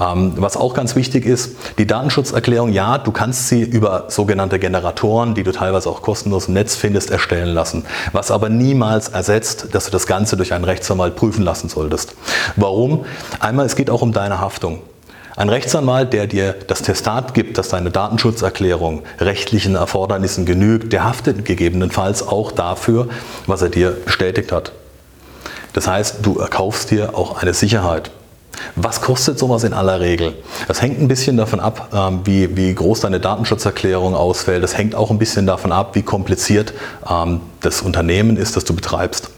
Ähm, 0.00 0.32
was 0.34 0.56
auch 0.56 0.74
ganz 0.74 0.96
wichtig 0.96 1.24
ist, 1.24 1.54
die 1.78 1.86
Datenschutzerklärung, 1.86 2.72
ja, 2.72 2.98
du 2.98 3.12
kannst 3.12 3.46
sie 3.46 3.62
über 3.62 4.06
sogenannte 4.08 4.58
Generatoren, 4.58 5.36
die 5.36 5.44
du 5.44 5.52
teilweise 5.52 5.88
auch 5.88 6.02
kostenlos 6.02 6.48
im 6.48 6.54
Netz 6.54 6.74
findest, 6.74 7.12
erstellen 7.12 7.54
lassen. 7.54 7.84
Was 8.10 8.32
aber 8.32 8.48
niemals 8.48 9.10
ersetzt, 9.10 9.68
dass 9.76 9.84
du 9.84 9.92
das 9.92 10.08
Ganze 10.08 10.36
durch 10.36 10.52
einen 10.52 10.64
Rechtsanwalt 10.64 11.14
prüfen 11.14 11.44
lassen 11.44 11.68
solltest. 11.68 12.16
Warum? 12.56 13.04
Einmal, 13.38 13.66
es 13.66 13.76
geht 13.76 13.88
auch 13.88 14.02
um 14.02 14.12
deine 14.12 14.40
Haftung. 14.40 14.80
Ein 15.36 15.50
Rechtsanwalt, 15.50 16.12
der 16.12 16.26
dir 16.26 16.56
das 16.66 16.82
Testat 16.82 17.32
gibt, 17.32 17.58
dass 17.58 17.68
deine 17.68 17.92
Datenschutzerklärung 17.92 19.04
rechtlichen 19.20 19.76
Erfordernissen 19.76 20.46
genügt, 20.46 20.92
der 20.92 21.04
haftet 21.04 21.44
gegebenenfalls 21.44 22.26
auch 22.26 22.50
dafür, 22.50 23.06
was 23.46 23.62
er 23.62 23.68
dir 23.68 23.92
bestätigt 24.04 24.50
hat. 24.50 24.72
Das 25.72 25.86
heißt, 25.86 26.16
du 26.22 26.38
erkaufst 26.38 26.90
dir 26.90 27.16
auch 27.16 27.40
eine 27.40 27.54
Sicherheit. 27.54 28.10
Was 28.76 29.00
kostet 29.00 29.38
sowas 29.38 29.64
in 29.64 29.72
aller 29.72 30.00
Regel? 30.00 30.34
Das 30.68 30.82
hängt 30.82 31.00
ein 31.00 31.08
bisschen 31.08 31.36
davon 31.36 31.60
ab, 31.60 31.88
ähm, 31.94 32.20
wie, 32.24 32.56
wie 32.56 32.74
groß 32.74 33.00
deine 33.00 33.18
Datenschutzerklärung 33.18 34.14
ausfällt. 34.14 34.62
Das 34.62 34.76
hängt 34.76 34.94
auch 34.94 35.10
ein 35.10 35.18
bisschen 35.18 35.46
davon 35.46 35.72
ab, 35.72 35.94
wie 35.94 36.02
kompliziert 36.02 36.72
ähm, 37.08 37.40
das 37.60 37.82
Unternehmen 37.82 38.36
ist, 38.36 38.56
das 38.56 38.64
du 38.64 38.74
betreibst. 38.74 39.30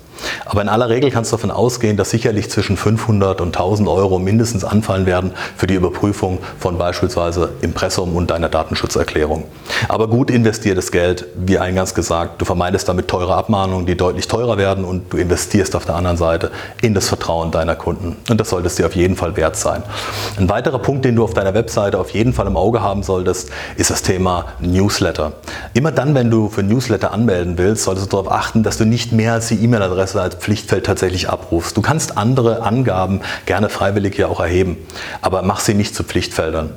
Aber 0.44 0.62
in 0.62 0.68
aller 0.68 0.88
Regel 0.88 1.10
kannst 1.10 1.32
du 1.32 1.36
davon 1.36 1.50
ausgehen, 1.50 1.96
dass 1.96 2.10
sicherlich 2.10 2.50
zwischen 2.50 2.76
500 2.76 3.40
und 3.40 3.48
1000 3.48 3.88
Euro 3.88 4.18
mindestens 4.18 4.64
anfallen 4.64 5.06
werden 5.06 5.32
für 5.56 5.66
die 5.66 5.74
Überprüfung 5.74 6.38
von 6.58 6.78
beispielsweise 6.78 7.50
Impressum 7.60 8.14
und 8.16 8.30
deiner 8.30 8.48
Datenschutzerklärung. 8.48 9.44
Aber 9.88 10.08
gut 10.08 10.30
investiertes 10.30 10.92
Geld, 10.92 11.26
wie 11.34 11.58
eingangs 11.58 11.94
gesagt, 11.94 12.40
du 12.40 12.44
vermeidest 12.44 12.88
damit 12.88 13.08
teure 13.08 13.34
Abmahnungen, 13.34 13.86
die 13.86 13.96
deutlich 13.96 14.28
teurer 14.28 14.58
werden 14.58 14.84
und 14.84 15.12
du 15.12 15.16
investierst 15.16 15.74
auf 15.76 15.86
der 15.86 15.96
anderen 15.96 16.16
Seite 16.16 16.50
in 16.82 16.94
das 16.94 17.08
Vertrauen 17.08 17.50
deiner 17.50 17.74
Kunden. 17.74 18.16
Und 18.28 18.40
das 18.40 18.50
sollte 18.50 18.66
es 18.66 18.76
dir 18.76 18.86
auf 18.86 18.94
jeden 18.94 19.16
Fall 19.16 19.36
wert 19.36 19.56
sein. 19.56 19.82
Ein 20.38 20.48
weiterer 20.48 20.78
Punkt, 20.78 21.04
den 21.04 21.16
du 21.16 21.24
auf 21.24 21.34
deiner 21.34 21.54
Webseite 21.54 21.98
auf 21.98 22.10
jeden 22.10 22.32
Fall 22.32 22.46
im 22.46 22.56
Auge 22.56 22.82
haben 22.82 23.02
solltest, 23.02 23.50
ist 23.76 23.90
das 23.90 24.02
Thema 24.02 24.46
Newsletter. 24.60 25.32
Immer 25.72 25.92
dann, 25.92 26.14
wenn 26.14 26.30
du 26.30 26.48
für 26.48 26.62
Newsletter 26.62 27.12
anmelden 27.12 27.58
willst, 27.58 27.84
solltest 27.84 28.12
du 28.12 28.16
darauf 28.16 28.30
achten, 28.30 28.62
dass 28.62 28.78
du 28.78 28.84
nicht 28.84 29.12
mehr 29.12 29.34
als 29.34 29.48
die 29.48 29.56
E-Mail-Adresse 29.56 30.03
als 30.20 30.36
Pflichtfeld 30.36 30.86
tatsächlich 30.86 31.28
abrufst. 31.28 31.76
Du 31.76 31.82
kannst 31.82 32.16
andere 32.16 32.62
Angaben 32.62 33.20
gerne 33.46 33.68
freiwillig 33.68 34.16
ja 34.16 34.28
auch 34.28 34.40
erheben, 34.40 34.76
aber 35.20 35.42
mach 35.42 35.60
sie 35.60 35.74
nicht 35.74 35.94
zu 35.94 36.04
Pflichtfeldern 36.04 36.70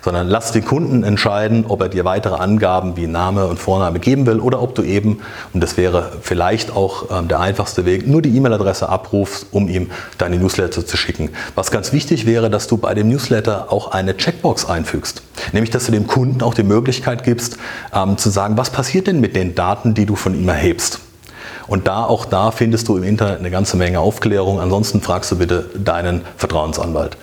sondern 0.00 0.28
lass 0.28 0.52
den 0.52 0.64
Kunden 0.64 1.04
entscheiden, 1.04 1.64
ob 1.68 1.80
er 1.80 1.88
dir 1.88 2.04
weitere 2.04 2.36
Angaben 2.36 2.96
wie 2.96 3.06
Name 3.06 3.46
und 3.46 3.58
Vorname 3.58 3.98
geben 3.98 4.26
will 4.26 4.40
oder 4.40 4.62
ob 4.62 4.74
du 4.74 4.82
eben, 4.82 5.20
und 5.52 5.62
das 5.62 5.76
wäre 5.76 6.12
vielleicht 6.20 6.74
auch 6.74 7.10
ähm, 7.10 7.28
der 7.28 7.40
einfachste 7.40 7.84
Weg, 7.84 8.06
nur 8.06 8.22
die 8.22 8.34
E-Mail-Adresse 8.36 8.88
abrufst, 8.88 9.46
um 9.52 9.68
ihm 9.68 9.90
deine 10.18 10.36
Newsletter 10.36 10.84
zu 10.84 10.96
schicken. 10.96 11.30
Was 11.54 11.70
ganz 11.70 11.92
wichtig 11.92 12.26
wäre, 12.26 12.50
dass 12.50 12.66
du 12.66 12.76
bei 12.76 12.94
dem 12.94 13.08
Newsletter 13.08 13.72
auch 13.72 13.92
eine 13.92 14.16
Checkbox 14.16 14.66
einfügst, 14.66 15.22
nämlich 15.52 15.70
dass 15.70 15.86
du 15.86 15.92
dem 15.92 16.06
Kunden 16.06 16.42
auch 16.42 16.54
die 16.54 16.62
Möglichkeit 16.62 17.24
gibst, 17.24 17.56
ähm, 17.94 18.18
zu 18.18 18.30
sagen, 18.30 18.56
was 18.56 18.70
passiert 18.70 19.06
denn 19.06 19.20
mit 19.20 19.36
den 19.36 19.54
Daten, 19.54 19.94
die 19.94 20.06
du 20.06 20.16
von 20.16 20.34
ihm 20.34 20.48
erhebst. 20.48 21.00
Und 21.72 21.86
da, 21.86 22.04
auch 22.04 22.26
da 22.26 22.50
findest 22.50 22.86
du 22.88 22.98
im 22.98 23.02
Internet 23.02 23.38
eine 23.38 23.50
ganze 23.50 23.78
Menge 23.78 23.98
Aufklärung. 23.98 24.60
Ansonsten 24.60 25.00
fragst 25.00 25.32
du 25.32 25.38
bitte 25.38 25.70
deinen 25.74 26.20
Vertrauensanwalt. 26.36 27.16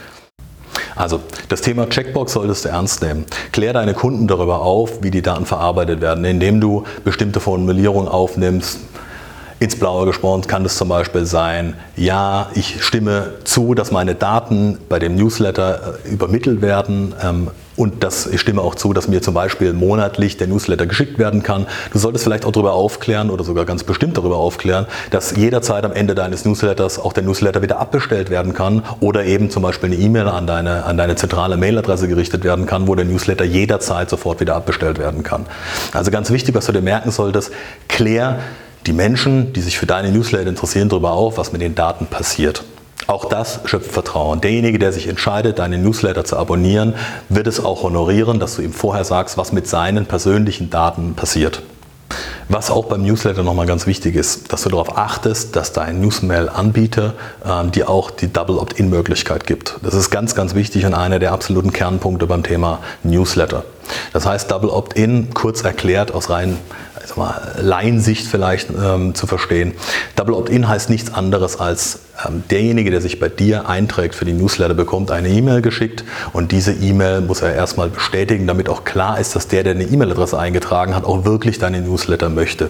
Also 0.95 1.19
das 1.49 1.61
Thema 1.61 1.87
Checkbox 1.87 2.33
solltest 2.33 2.65
du 2.65 2.69
ernst 2.69 3.03
nehmen. 3.03 3.25
Klär 3.51 3.73
deine 3.73 3.93
Kunden 3.93 4.27
darüber 4.27 4.61
auf, 4.61 5.03
wie 5.03 5.11
die 5.11 5.21
Daten 5.21 5.45
verarbeitet 5.45 6.01
werden, 6.01 6.25
indem 6.25 6.59
du 6.59 6.83
bestimmte 7.03 7.39
Formulierungen 7.39 8.09
aufnimmst, 8.09 8.79
ins 9.59 9.75
Blaue 9.75 10.05
gesprochen 10.05 10.47
kann 10.47 10.63
es 10.63 10.77
zum 10.77 10.87
Beispiel 10.87 11.25
sein, 11.25 11.75
ja, 11.97 12.49
ich 12.55 12.81
stimme 12.83 13.33
zu, 13.43 13.73
dass 13.73 13.91
meine 13.91 14.15
Daten 14.15 14.77
bei 14.87 14.99
dem 14.99 15.15
Newsletter 15.15 15.95
äh, 16.05 16.09
übermittelt 16.09 16.61
werden. 16.61 17.13
Ähm, 17.21 17.51
und 17.75 18.03
das, 18.03 18.27
ich 18.27 18.41
stimme 18.41 18.61
auch 18.61 18.75
zu, 18.75 18.91
dass 18.91 19.07
mir 19.07 19.21
zum 19.21 19.33
Beispiel 19.33 19.71
monatlich 19.71 20.35
der 20.35 20.47
Newsletter 20.47 20.85
geschickt 20.85 21.17
werden 21.17 21.43
kann. 21.43 21.65
Du 21.93 21.99
solltest 21.99 22.25
vielleicht 22.25 22.43
auch 22.43 22.51
darüber 22.51 22.73
aufklären 22.73 23.29
oder 23.29 23.45
sogar 23.45 23.63
ganz 23.63 23.85
bestimmt 23.85 24.17
darüber 24.17 24.35
aufklären, 24.35 24.85
dass 25.11 25.35
jederzeit 25.37 25.85
am 25.85 25.93
Ende 25.93 26.13
deines 26.13 26.43
Newsletters 26.43 26.99
auch 26.99 27.13
der 27.13 27.23
Newsletter 27.23 27.61
wieder 27.61 27.79
abbestellt 27.79 28.29
werden 28.29 28.53
kann 28.53 28.83
oder 28.99 29.23
eben 29.23 29.49
zum 29.49 29.63
Beispiel 29.63 29.93
eine 29.93 30.01
E-Mail 30.01 30.27
an 30.27 30.45
deine, 30.45 30.83
an 30.83 30.97
deine 30.97 31.15
zentrale 31.15 31.55
Mailadresse 31.55 32.09
gerichtet 32.09 32.43
werden 32.43 32.65
kann, 32.65 32.87
wo 32.87 32.95
der 32.95 33.05
Newsletter 33.05 33.45
jederzeit 33.45 34.09
sofort 34.09 34.41
wieder 34.41 34.55
abbestellt 34.55 34.99
werden 34.99 35.23
kann. 35.23 35.45
Also 35.93 36.11
ganz 36.11 36.31
wichtig, 36.31 36.55
was 36.55 36.65
du 36.65 36.73
dir 36.73 36.81
merken 36.81 37.11
solltest, 37.11 37.51
klär 37.87 38.39
die 38.85 38.93
Menschen, 38.93 39.53
die 39.53 39.61
sich 39.61 39.77
für 39.77 39.85
deine 39.85 40.11
Newsletter 40.11 40.47
interessieren, 40.49 40.89
darüber 40.89 41.11
auf, 41.11 41.37
was 41.37 41.51
mit 41.51 41.61
den 41.61 41.75
Daten 41.75 42.05
passiert. 42.07 42.63
Auch 43.07 43.25
das 43.25 43.61
schöpft 43.65 43.91
Vertrauen. 43.91 44.39
Derjenige, 44.39 44.77
der 44.77 44.93
sich 44.93 45.07
entscheidet, 45.07 45.57
deine 45.57 45.77
Newsletter 45.77 46.25
zu 46.25 46.37
abonnieren, 46.37 46.93
wird 47.27 47.47
es 47.47 47.63
auch 47.63 47.83
honorieren, 47.83 48.39
dass 48.39 48.55
du 48.55 48.61
ihm 48.61 48.73
vorher 48.73 49.03
sagst, 49.03 49.37
was 49.37 49.51
mit 49.51 49.67
seinen 49.67 50.05
persönlichen 50.05 50.69
Daten 50.69 51.15
passiert. 51.15 51.63
Was 52.49 52.71
auch 52.71 52.85
beim 52.85 53.03
Newsletter 53.03 53.43
nochmal 53.43 53.67
ganz 53.67 53.85
wichtig 53.85 54.15
ist, 54.15 54.51
dass 54.51 54.63
du 54.63 54.69
darauf 54.69 54.97
achtest, 54.97 55.55
dass 55.55 55.71
dein 55.71 56.01
Newsmail-Anbieter 56.01 57.13
ähm, 57.45 57.71
dir 57.71 57.89
auch 57.89 58.09
die 58.09 58.33
Double 58.33 58.57
Opt-in-Möglichkeit 58.57 59.45
gibt. 59.45 59.77
Das 59.83 59.93
ist 59.93 60.09
ganz, 60.09 60.33
ganz 60.33 60.55
wichtig 60.55 60.85
und 60.85 60.95
einer 60.95 61.19
der 61.19 61.31
absoluten 61.31 61.71
Kernpunkte 61.71 62.25
beim 62.25 62.41
Thema 62.41 62.79
Newsletter. 63.03 63.63
Das 64.13 64.25
heißt, 64.25 64.49
Double 64.49 64.69
Opt-in, 64.69 65.33
kurz 65.33 65.63
erklärt 65.63 66.11
aus 66.11 66.31
rein 66.31 66.57
mal, 67.17 67.55
Laiensicht 67.59 68.27
vielleicht 68.27 68.69
ähm, 68.69 69.15
zu 69.15 69.27
verstehen. 69.27 69.73
Double 70.15 70.35
Opt-in 70.35 70.67
heißt 70.67 70.89
nichts 70.89 71.13
anderes 71.13 71.59
als 71.59 71.99
derjenige, 72.49 72.91
der 72.91 73.01
sich 73.01 73.19
bei 73.19 73.29
dir 73.29 73.69
einträgt 73.69 74.15
für 74.15 74.25
die 74.25 74.33
Newsletter, 74.33 74.73
bekommt 74.73 75.11
eine 75.11 75.29
E-Mail 75.29 75.61
geschickt 75.61 76.03
und 76.33 76.51
diese 76.51 76.73
E-Mail 76.73 77.21
muss 77.21 77.41
er 77.41 77.53
erstmal 77.53 77.89
bestätigen, 77.89 78.47
damit 78.47 78.69
auch 78.69 78.83
klar 78.83 79.19
ist, 79.19 79.35
dass 79.35 79.47
der, 79.47 79.63
der 79.63 79.73
eine 79.73 79.85
E-Mail-Adresse 79.85 80.37
eingetragen 80.37 80.95
hat, 80.95 81.05
auch 81.05 81.25
wirklich 81.25 81.59
deine 81.59 81.81
Newsletter 81.81 82.29
möchte. 82.29 82.69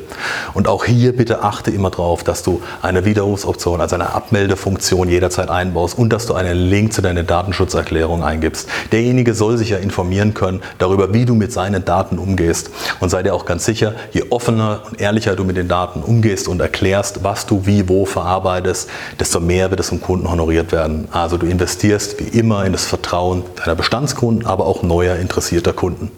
Und 0.53 0.67
auch 0.67 0.85
hier 0.85 1.15
bitte 1.15 1.43
achte 1.43 1.71
immer 1.71 1.89
darauf, 1.89 2.23
dass 2.23 2.43
du 2.43 2.61
eine 2.81 3.05
Widerrufsoption, 3.05 3.81
also 3.81 3.95
eine 3.95 4.13
Abmeldefunktion 4.13 5.09
jederzeit 5.09 5.49
einbaust 5.49 5.97
und 5.97 6.13
dass 6.13 6.25
du 6.25 6.33
einen 6.33 6.57
Link 6.57 6.93
zu 6.93 7.01
deiner 7.01 7.23
Datenschutzerklärung 7.23 8.23
eingibst. 8.23 8.69
Derjenige 8.91 9.33
soll 9.33 9.57
sich 9.57 9.69
ja 9.69 9.77
informieren 9.77 10.33
können 10.33 10.61
darüber, 10.77 11.13
wie 11.13 11.25
du 11.25 11.35
mit 11.35 11.51
seinen 11.51 11.85
Daten 11.85 12.19
umgehst. 12.19 12.69
Und 12.99 13.09
sei 13.09 13.23
dir 13.23 13.33
auch 13.33 13.45
ganz 13.45 13.65
sicher, 13.65 13.93
je 14.11 14.25
offener 14.29 14.83
und 14.89 15.01
ehrlicher 15.01 15.35
du 15.35 15.43
mit 15.43 15.57
den 15.57 15.67
Daten 15.67 16.01
umgehst 16.01 16.47
und 16.47 16.59
erklärst, 16.61 17.23
was 17.23 17.45
du 17.45 17.65
wie 17.65 17.89
wo 17.89 18.05
verarbeitest, 18.05 18.89
desto 19.19 19.38
mehr 19.39 19.69
wird 19.69 19.79
es 19.79 19.89
vom 19.89 20.01
Kunden 20.01 20.29
honoriert 20.29 20.72
werden. 20.72 21.08
Also 21.12 21.38
du 21.38 21.46
investierst 21.46 22.19
wie 22.19 22.38
immer 22.38 22.65
in 22.65 22.72
das 22.72 22.86
Vertrauen 22.86 23.43
deiner 23.55 23.75
Bestandskunden, 23.75 24.46
aber 24.46 24.65
auch 24.65 24.84
neuer 24.84 25.15
interessierter 25.17 25.74
Kunden. 25.74 26.12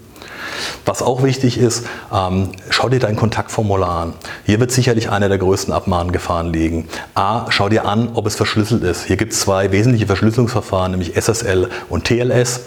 Was 0.86 1.01
auch 1.01 1.24
wichtig 1.24 1.58
ist, 1.58 1.86
ähm, 2.13 2.50
schau 2.70 2.90
dir 2.90 3.00
dein 3.00 3.16
Kontaktformular 3.16 4.01
an. 4.01 4.13
Hier 4.46 4.60
wird 4.60 4.72
sicherlich 4.72 5.10
eine 5.10 5.30
der 5.30 5.38
größten 5.38 5.74
Abmahngefahren 5.74 6.54
liegen. 6.54 6.88
A, 7.16 7.50
schau 7.50 7.70
dir 7.70 7.86
an, 7.86 8.10
ob 8.13 8.28
es 8.28 8.36
verschlüsselt 8.36 8.84
ist. 8.84 9.06
Hier 9.06 9.18
gibt 9.18 9.34
es 9.34 9.40
zwei 9.42 9.72
wesentliche 9.72 10.08
Verschlüsselungsverfahren, 10.08 10.92
nämlich 10.92 11.16
SSL 11.16 11.70
und 11.90 12.06
TLS. 12.06 12.62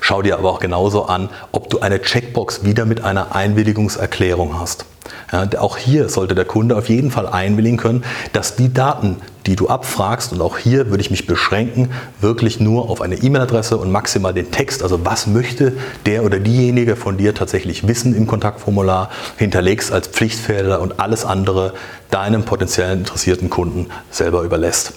Schau 0.00 0.22
dir 0.22 0.38
aber 0.38 0.50
auch 0.50 0.60
genauso 0.60 1.06
an, 1.06 1.30
ob 1.52 1.70
du 1.70 1.80
eine 1.80 2.00
Checkbox 2.00 2.64
wieder 2.64 2.84
mit 2.84 3.02
einer 3.02 3.34
Einwilligungserklärung 3.34 4.58
hast. 4.58 4.84
Ja, 5.32 5.48
auch 5.58 5.76
hier 5.76 6.08
sollte 6.08 6.34
der 6.34 6.44
Kunde 6.44 6.76
auf 6.76 6.88
jeden 6.88 7.10
Fall 7.10 7.26
einwilligen 7.26 7.76
können, 7.76 8.04
dass 8.32 8.56
die 8.56 8.72
Daten, 8.72 9.16
die 9.46 9.56
du 9.56 9.68
abfragst, 9.68 10.32
und 10.32 10.40
auch 10.40 10.58
hier 10.58 10.90
würde 10.90 11.00
ich 11.00 11.10
mich 11.10 11.26
beschränken, 11.26 11.90
wirklich 12.20 12.60
nur 12.60 12.90
auf 12.90 13.00
eine 13.00 13.16
E-Mail-Adresse 13.16 13.76
und 13.76 13.90
maximal 13.90 14.32
den 14.32 14.50
Text, 14.50 14.82
also 14.82 15.04
was 15.04 15.26
möchte 15.26 15.72
der 16.06 16.24
oder 16.24 16.38
diejenige 16.38 16.96
von 16.96 17.16
dir 17.16 17.34
tatsächlich 17.34 17.86
wissen 17.86 18.14
im 18.16 18.26
Kontaktformular, 18.26 19.10
hinterlegst 19.36 19.92
als 19.92 20.08
Pflichtfelder 20.08 20.80
und 20.80 21.00
alles 21.00 21.24
andere 21.24 21.74
deinem 22.10 22.44
potenziellen 22.44 23.00
interessierten 23.00 23.50
Kunden 23.50 23.88
selber 24.10 24.42
überlässt. 24.42 24.94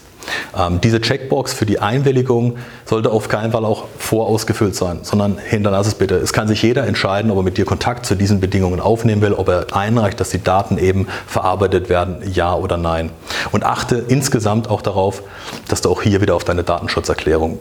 Ähm, 0.58 0.82
diese 0.82 1.02
Checkbox 1.02 1.54
für 1.54 1.66
die 1.66 1.80
Einwilligung 1.80 2.58
sollte 2.86 3.12
auf 3.12 3.30
keinen 3.30 3.52
Fall 3.52 3.66
auch 3.66 3.86
vorausgefüllt 3.98 4.76
sein, 4.76 5.00
sondern 5.04 5.38
hinterlass 5.38 5.88
es 5.88 5.96
bitte. 5.96 6.16
Es 6.16 6.34
kann 6.34 6.48
sich 6.48 6.62
jeder 6.62 6.86
entscheiden, 6.86 7.32
ob 7.32 7.38
er 7.38 7.44
mit 7.44 7.58
dir 7.58 7.66
Kontakt 7.66 8.06
zu 8.06 8.16
diesen 8.16 8.40
Bedingungen 8.40 8.80
aufnehmen 8.80 9.22
will, 9.22 9.34
ob 9.34 9.50
er 9.50 9.68
einreicht, 9.76 10.20
dass 10.20 10.30
die 10.30 10.44
Daten 10.44 10.78
eben 10.78 11.08
verarbeitet 11.28 11.90
werden, 11.90 12.18
ja 12.32 12.56
oder 12.56 12.78
nein. 12.78 13.12
Und 13.52 13.64
achte 13.64 14.04
insgesamt 14.08 14.70
auch 14.70 14.82
darauf, 14.82 15.24
dass 15.68 15.82
du 15.82 15.90
auch 15.90 16.02
hier 16.02 16.22
wieder 16.22 16.36
auf 16.36 16.44
deine 16.44 16.64
Datenschutzerklärung 16.64 17.60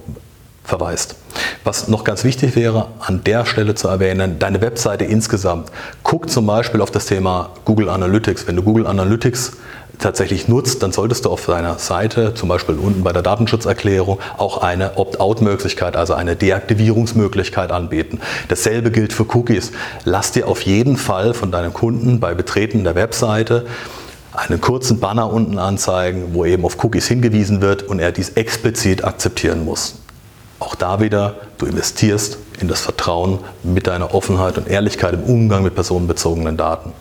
verweist. 0.66 1.16
Was 1.64 1.88
noch 1.88 2.04
ganz 2.04 2.24
wichtig 2.24 2.56
wäre, 2.56 2.88
an 3.00 3.22
der 3.24 3.46
Stelle 3.46 3.74
zu 3.74 3.88
erwähnen, 3.88 4.38
deine 4.38 4.60
Webseite 4.60 5.04
insgesamt. 5.04 5.70
Guck 6.02 6.28
zum 6.30 6.46
Beispiel 6.46 6.80
auf 6.80 6.90
das 6.90 7.06
Thema 7.06 7.50
Google 7.64 7.88
Analytics. 7.88 8.46
Wenn 8.46 8.56
du 8.56 8.62
Google 8.62 8.86
Analytics 8.86 9.52
tatsächlich 9.98 10.48
nutzt, 10.48 10.82
dann 10.82 10.92
solltest 10.92 11.24
du 11.24 11.30
auf 11.30 11.46
deiner 11.46 11.78
Seite, 11.78 12.34
zum 12.34 12.48
Beispiel 12.48 12.76
unten 12.76 13.02
bei 13.02 13.12
der 13.12 13.22
Datenschutzerklärung, 13.22 14.18
auch 14.36 14.58
eine 14.58 14.96
Opt-out-Möglichkeit, 14.96 15.96
also 15.96 16.14
eine 16.14 16.36
Deaktivierungsmöglichkeit 16.36 17.70
anbieten. 17.70 18.20
Dasselbe 18.48 18.90
gilt 18.90 19.12
für 19.12 19.26
Cookies. 19.34 19.72
Lass 20.04 20.32
dir 20.32 20.48
auf 20.48 20.62
jeden 20.62 20.96
Fall 20.96 21.34
von 21.34 21.50
deinem 21.50 21.72
Kunden 21.72 22.20
bei 22.20 22.34
Betreten 22.34 22.84
der 22.84 22.94
Webseite 22.94 23.66
einen 24.32 24.60
kurzen 24.60 25.00
Banner 25.00 25.32
unten 25.32 25.58
anzeigen, 25.58 26.34
wo 26.34 26.44
eben 26.44 26.64
auf 26.64 26.82
Cookies 26.84 27.06
hingewiesen 27.06 27.62
wird 27.62 27.82
und 27.82 27.98
er 27.98 28.12
dies 28.12 28.30
explizit 28.30 29.02
akzeptieren 29.02 29.64
muss. 29.64 29.96
Auch 30.58 30.74
da 30.74 31.00
wieder, 31.00 31.36
du 31.58 31.66
investierst 31.66 32.38
in 32.60 32.68
das 32.68 32.80
Vertrauen 32.80 33.38
mit 33.62 33.86
deiner 33.86 34.14
Offenheit 34.14 34.58
und 34.58 34.68
Ehrlichkeit 34.68 35.14
im 35.14 35.22
Umgang 35.22 35.62
mit 35.62 35.74
personenbezogenen 35.74 36.56
Daten. 36.56 36.92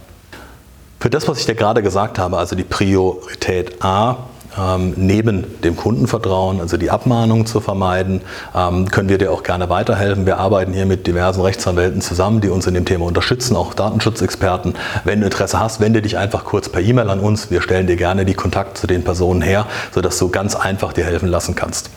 Für 1.06 1.12
das, 1.12 1.28
was 1.28 1.38
ich 1.38 1.46
dir 1.46 1.54
gerade 1.54 1.84
gesagt 1.84 2.18
habe, 2.18 2.36
also 2.40 2.56
die 2.56 2.64
Priorität 2.64 3.84
A, 3.84 4.26
ähm, 4.58 4.96
neben 4.98 5.62
dem 5.62 5.76
Kundenvertrauen, 5.76 6.60
also 6.60 6.78
die 6.78 6.90
Abmahnung 6.90 7.46
zu 7.46 7.60
vermeiden, 7.60 8.22
ähm, 8.56 8.90
können 8.90 9.08
wir 9.08 9.20
dir 9.20 9.32
auch 9.32 9.44
gerne 9.44 9.70
weiterhelfen. 9.70 10.26
Wir 10.26 10.40
arbeiten 10.40 10.74
hier 10.74 10.88
mit 10.88 11.06
diversen 11.06 11.42
Rechtsanwälten 11.42 12.02
zusammen, 12.02 12.42
die 12.42 12.50
uns 12.50 12.66
in 12.66 12.74
dem 12.74 12.86
Thema 12.86 13.06
unterstützen, 13.06 13.56
auch 13.56 13.76
Datenschutzexperten. 13.76 14.74
Wenn 15.04 15.20
du 15.20 15.28
Interesse 15.28 15.60
hast, 15.60 15.80
wende 15.80 16.02
dich 16.02 16.18
einfach 16.18 16.44
kurz 16.44 16.70
per 16.70 16.82
E-Mail 16.82 17.12
an 17.12 17.20
uns. 17.20 17.52
Wir 17.52 17.62
stellen 17.62 17.86
dir 17.86 17.98
gerne 17.98 18.26
die 18.26 18.34
Kontakte 18.34 18.74
zu 18.74 18.88
den 18.88 19.04
Personen 19.04 19.44
her, 19.44 19.68
sodass 19.94 20.18
du 20.18 20.30
ganz 20.30 20.56
einfach 20.56 20.92
dir 20.92 21.06
helfen 21.06 21.30
lassen 21.30 21.54
kannst. 21.54 21.92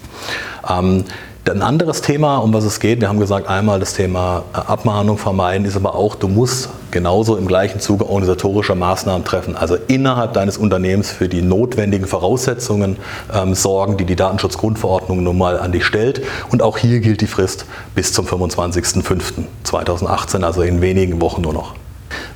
Ähm, 0.68 1.06
Ein 1.49 1.62
anderes 1.62 2.02
Thema, 2.02 2.38
um 2.38 2.52
was 2.52 2.64
es 2.64 2.78
geht, 2.78 3.00
wir 3.00 3.09
haben 3.09 3.21
gesagt, 3.21 3.49
einmal 3.49 3.81
das 3.81 3.95
Thema 3.95 4.45
äh, 4.52 4.59
Abmahnung 4.59 5.19
vermeiden, 5.19 5.67
ist 5.67 5.76
aber 5.76 5.95
auch, 5.95 6.14
du 6.14 6.28
musst 6.28 6.69
genauso 6.90 7.37
im 7.37 7.47
gleichen 7.47 7.81
Zuge 7.81 8.09
organisatorische 8.09 8.75
Maßnahmen 8.75 9.25
treffen, 9.25 9.57
also 9.57 9.76
innerhalb 9.88 10.35
deines 10.35 10.59
Unternehmens 10.59 11.11
für 11.11 11.28
die 11.28 11.43
notwendigen 11.43 12.07
Voraussetzungen 12.07 12.97
ähm, 13.33 13.55
sorgen, 13.55 13.97
die 13.97 14.05
die 14.05 14.17
Datenschutzgrundverordnung 14.17 15.23
nun 15.23 15.38
mal 15.38 15.59
an 15.59 15.73
dich 15.73 15.85
stellt. 15.85 16.23
Und 16.50 16.62
auch 16.62 16.78
hier 16.78 17.00
gilt 17.00 17.21
die 17.21 17.26
Frist 17.26 17.67
bis 17.95 18.12
zum 18.12 18.26
25.05.2018, 18.26 20.43
also 20.43 20.62
in 20.62 20.81
wenigen 20.81 21.21
Wochen 21.21 21.43
nur 21.43 21.52
noch. 21.52 21.75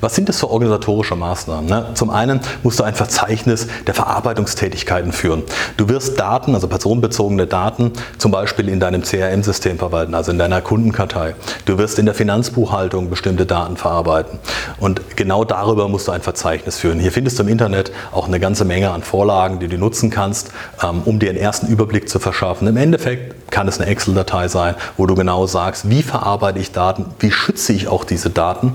Was 0.03 0.17
sind 0.17 0.29
das 0.29 0.41
für 0.41 0.51
organisatorische 0.51 1.15
Maßnahmen? 1.15 1.71
Ne? 1.71 1.87
Zum 1.95 2.11
einen 2.11 2.41
musst 2.65 2.81
du 2.81 2.83
ein 2.83 2.95
Verzeichnis 2.95 3.69
der 3.87 3.95
Verarbeitungstätigkeiten 3.95 5.13
führen. 5.13 5.45
Du 5.77 5.89
wirst 5.89 6.19
Daten, 6.19 6.57
also 6.57 6.67
personenbezogene 6.67 7.47
Daten, 7.47 7.93
zum 8.19 8.33
Beispiel 8.33 8.69
in 8.69 8.81
deinem 8.81 9.03
CRM-System 9.03 9.79
verwalten, 9.79 10.17
also 10.17 10.33
in 10.33 10.41
deiner 10.41 10.61
Kundenkartei. 10.61 11.37
Du 11.67 11.79
wirst 11.79 12.01
in 12.01 12.07
der 12.07 12.17
Finanzbuchhaltung 12.17 13.11
bestimmte 13.11 13.47
Daten 13.47 13.77
verarbeiten. 13.77 14.41
Und 14.81 15.17
genau 15.17 15.45
darüber 15.45 15.87
musst 15.89 16.09
du 16.09 16.13
ein 16.13 16.21
Verzeichnis 16.21 16.79
führen. 16.79 16.99
Hier 16.99 17.13
findest 17.13 17.39
du 17.39 17.45
im 17.45 17.49
Internet 17.49 17.93
auch 18.11 18.27
eine 18.27 18.41
ganze 18.41 18.65
Menge 18.65 18.91
an 18.91 19.05
Vorlagen, 19.05 19.61
die 19.61 19.69
du 19.69 19.79
nutzen 19.79 20.11
kannst, 20.11 20.51
ähm, 20.83 21.03
um 21.05 21.21
dir 21.21 21.31
einen 21.31 21.39
ersten 21.39 21.69
Überblick 21.69 22.09
zu 22.09 22.19
verschaffen. 22.19 22.67
Im 22.67 22.77
Endeffekt 22.77 23.37
kann 23.53 23.69
es 23.69 23.79
eine 23.79 23.89
Excel-Datei 23.89 24.49
sein, 24.49 24.75
wo 24.97 25.07
du 25.07 25.15
genau 25.15 25.47
sagst, 25.47 25.89
wie 25.89 26.03
verarbeite 26.03 26.59
ich 26.59 26.73
Daten, 26.73 27.05
wie 27.21 27.31
schütze 27.31 27.73
ich 27.73 27.87
auch 27.87 28.03
diese 28.03 28.31
Daten 28.31 28.75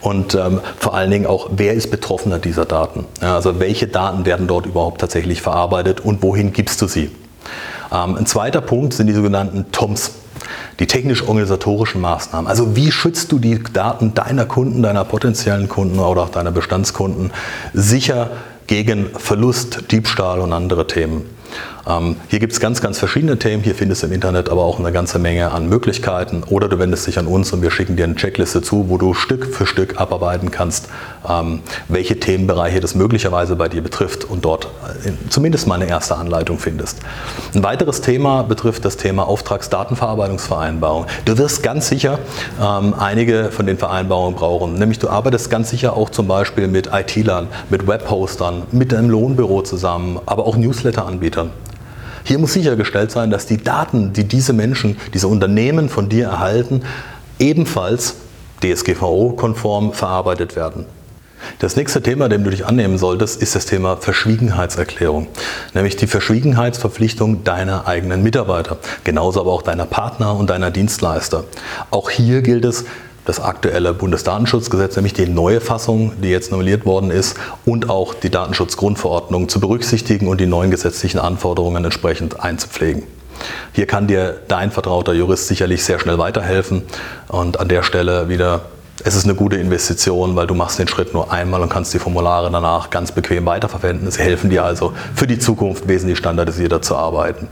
und 0.00 0.36
ähm, 0.36 0.60
vor 0.78 0.94
allen 0.94 1.10
Dingen 1.10 1.26
auch, 1.26 1.48
wer 1.50 1.74
ist 1.74 1.90
Betroffener 1.90 2.38
dieser 2.38 2.64
Daten. 2.64 3.06
Ja, 3.20 3.34
also 3.34 3.58
welche 3.58 3.88
Daten 3.88 4.24
werden 4.24 4.46
dort 4.46 4.66
überhaupt 4.66 5.00
tatsächlich 5.00 5.42
verarbeitet 5.42 6.00
und 6.00 6.22
wohin 6.22 6.52
gibst 6.52 6.80
du 6.80 6.86
sie. 6.86 7.10
Ähm, 7.90 8.16
ein 8.16 8.26
zweiter 8.26 8.60
Punkt 8.60 8.94
sind 8.94 9.06
die 9.06 9.14
sogenannten 9.14 9.72
TOMS, 9.72 10.12
die 10.78 10.86
technisch-organisatorischen 10.86 12.00
Maßnahmen. 12.00 12.46
Also 12.46 12.76
wie 12.76 12.92
schützt 12.92 13.32
du 13.32 13.38
die 13.38 13.62
Daten 13.72 14.14
deiner 14.14 14.44
Kunden, 14.44 14.82
deiner 14.82 15.04
potenziellen 15.04 15.68
Kunden 15.68 15.98
oder 15.98 16.22
auch 16.22 16.30
deiner 16.30 16.52
Bestandskunden 16.52 17.32
sicher 17.72 18.30
gegen 18.66 19.10
Verlust, 19.16 19.90
Diebstahl 19.90 20.40
und 20.40 20.52
andere 20.52 20.86
Themen? 20.86 21.37
Ähm, 21.88 22.16
hier 22.28 22.38
gibt 22.38 22.52
es 22.52 22.60
ganz, 22.60 22.82
ganz 22.82 22.98
verschiedene 22.98 23.38
Themen. 23.38 23.62
Hier 23.62 23.74
findest 23.74 24.02
du 24.02 24.08
im 24.08 24.12
Internet 24.12 24.50
aber 24.50 24.62
auch 24.62 24.78
eine 24.78 24.92
ganze 24.92 25.18
Menge 25.18 25.50
an 25.50 25.68
Möglichkeiten. 25.68 26.42
Oder 26.48 26.68
du 26.68 26.78
wendest 26.78 27.06
dich 27.06 27.18
an 27.18 27.26
uns 27.26 27.52
und 27.52 27.62
wir 27.62 27.70
schicken 27.70 27.96
dir 27.96 28.04
eine 28.04 28.14
Checkliste 28.14 28.60
zu, 28.60 28.90
wo 28.90 28.98
du 28.98 29.14
Stück 29.14 29.46
für 29.46 29.66
Stück 29.66 29.98
abarbeiten 29.98 30.50
kannst, 30.50 30.88
ähm, 31.28 31.60
welche 31.88 32.20
Themenbereiche 32.20 32.80
das 32.80 32.94
möglicherweise 32.94 33.56
bei 33.56 33.68
dir 33.68 33.82
betrifft 33.82 34.24
und 34.24 34.44
dort 34.44 34.66
äh, 35.04 35.12
zumindest 35.30 35.66
mal 35.66 35.76
eine 35.76 35.88
erste 35.88 36.16
Anleitung 36.16 36.58
findest. 36.58 36.98
Ein 37.54 37.62
weiteres 37.62 38.02
Thema 38.02 38.42
betrifft 38.42 38.84
das 38.84 38.98
Thema 38.98 39.26
Auftragsdatenverarbeitungsvereinbarung. 39.26 41.06
Du 41.24 41.38
wirst 41.38 41.62
ganz 41.62 41.88
sicher 41.88 42.18
ähm, 42.60 42.94
einige 42.98 43.50
von 43.50 43.64
den 43.64 43.78
Vereinbarungen 43.78 44.34
brauchen. 44.34 44.74
Nämlich 44.74 44.98
du 44.98 45.08
arbeitest 45.08 45.48
ganz 45.48 45.70
sicher 45.70 45.96
auch 45.96 46.10
zum 46.10 46.28
Beispiel 46.28 46.68
mit 46.68 46.90
IT-Lern, 46.92 47.46
mit 47.70 47.86
Webhostern, 47.86 48.64
mit 48.72 48.92
einem 48.92 49.08
Lohnbüro 49.08 49.62
zusammen, 49.62 50.20
aber 50.26 50.46
auch 50.46 50.56
Newsletter-Anbietern. 50.56 51.50
Hier 52.28 52.38
muss 52.38 52.52
sichergestellt 52.52 53.10
sein, 53.10 53.30
dass 53.30 53.46
die 53.46 53.56
Daten, 53.56 54.12
die 54.12 54.24
diese 54.24 54.52
Menschen, 54.52 54.98
diese 55.14 55.28
Unternehmen 55.28 55.88
von 55.88 56.10
dir 56.10 56.26
erhalten, 56.26 56.82
ebenfalls 57.38 58.16
DSGVO-konform 58.62 59.94
verarbeitet 59.94 60.54
werden. 60.54 60.84
Das 61.58 61.76
nächste 61.76 62.02
Thema, 62.02 62.28
dem 62.28 62.44
du 62.44 62.50
dich 62.50 62.66
annehmen 62.66 62.98
solltest, 62.98 63.40
ist 63.40 63.54
das 63.54 63.64
Thema 63.64 63.96
Verschwiegenheitserklärung, 63.96 65.28
nämlich 65.72 65.96
die 65.96 66.06
Verschwiegenheitsverpflichtung 66.06 67.44
deiner 67.44 67.88
eigenen 67.88 68.22
Mitarbeiter, 68.22 68.76
genauso 69.04 69.40
aber 69.40 69.52
auch 69.52 69.62
deiner 69.62 69.86
Partner 69.86 70.36
und 70.36 70.50
deiner 70.50 70.70
Dienstleister. 70.70 71.44
Auch 71.90 72.10
hier 72.10 72.42
gilt 72.42 72.66
es, 72.66 72.84
das 73.28 73.40
aktuelle 73.40 73.92
Bundesdatenschutzgesetz, 73.92 74.96
nämlich 74.96 75.12
die 75.12 75.28
neue 75.28 75.60
Fassung, 75.60 76.12
die 76.22 76.30
jetzt 76.30 76.50
novelliert 76.50 76.86
worden 76.86 77.10
ist, 77.10 77.36
und 77.66 77.90
auch 77.90 78.14
die 78.14 78.30
Datenschutzgrundverordnung 78.30 79.50
zu 79.50 79.60
berücksichtigen 79.60 80.28
und 80.28 80.40
die 80.40 80.46
neuen 80.46 80.70
gesetzlichen 80.70 81.18
Anforderungen 81.18 81.84
entsprechend 81.84 82.40
einzupflegen. 82.40 83.02
Hier 83.74 83.86
kann 83.86 84.06
dir 84.06 84.40
dein 84.48 84.70
vertrauter 84.70 85.12
Jurist 85.12 85.46
sicherlich 85.46 85.84
sehr 85.84 86.00
schnell 86.00 86.18
weiterhelfen 86.18 86.84
und 87.28 87.60
an 87.60 87.68
der 87.68 87.82
Stelle 87.82 88.30
wieder 88.30 88.62
es 89.04 89.14
ist 89.14 89.24
eine 89.24 89.34
gute 89.34 89.56
Investition, 89.56 90.34
weil 90.34 90.46
du 90.46 90.54
machst 90.54 90.78
den 90.78 90.88
Schritt 90.88 91.14
nur 91.14 91.32
einmal 91.32 91.62
und 91.62 91.68
kannst 91.68 91.94
die 91.94 91.98
Formulare 91.98 92.50
danach 92.50 92.90
ganz 92.90 93.12
bequem 93.12 93.46
weiterverwenden. 93.46 94.10
Sie 94.10 94.20
helfen 94.20 94.50
dir 94.50 94.64
also 94.64 94.92
für 95.14 95.26
die 95.26 95.38
Zukunft 95.38 95.86
wesentlich 95.86 96.18
standardisierter 96.18 96.82
zu 96.82 96.96
arbeiten. 96.96 97.48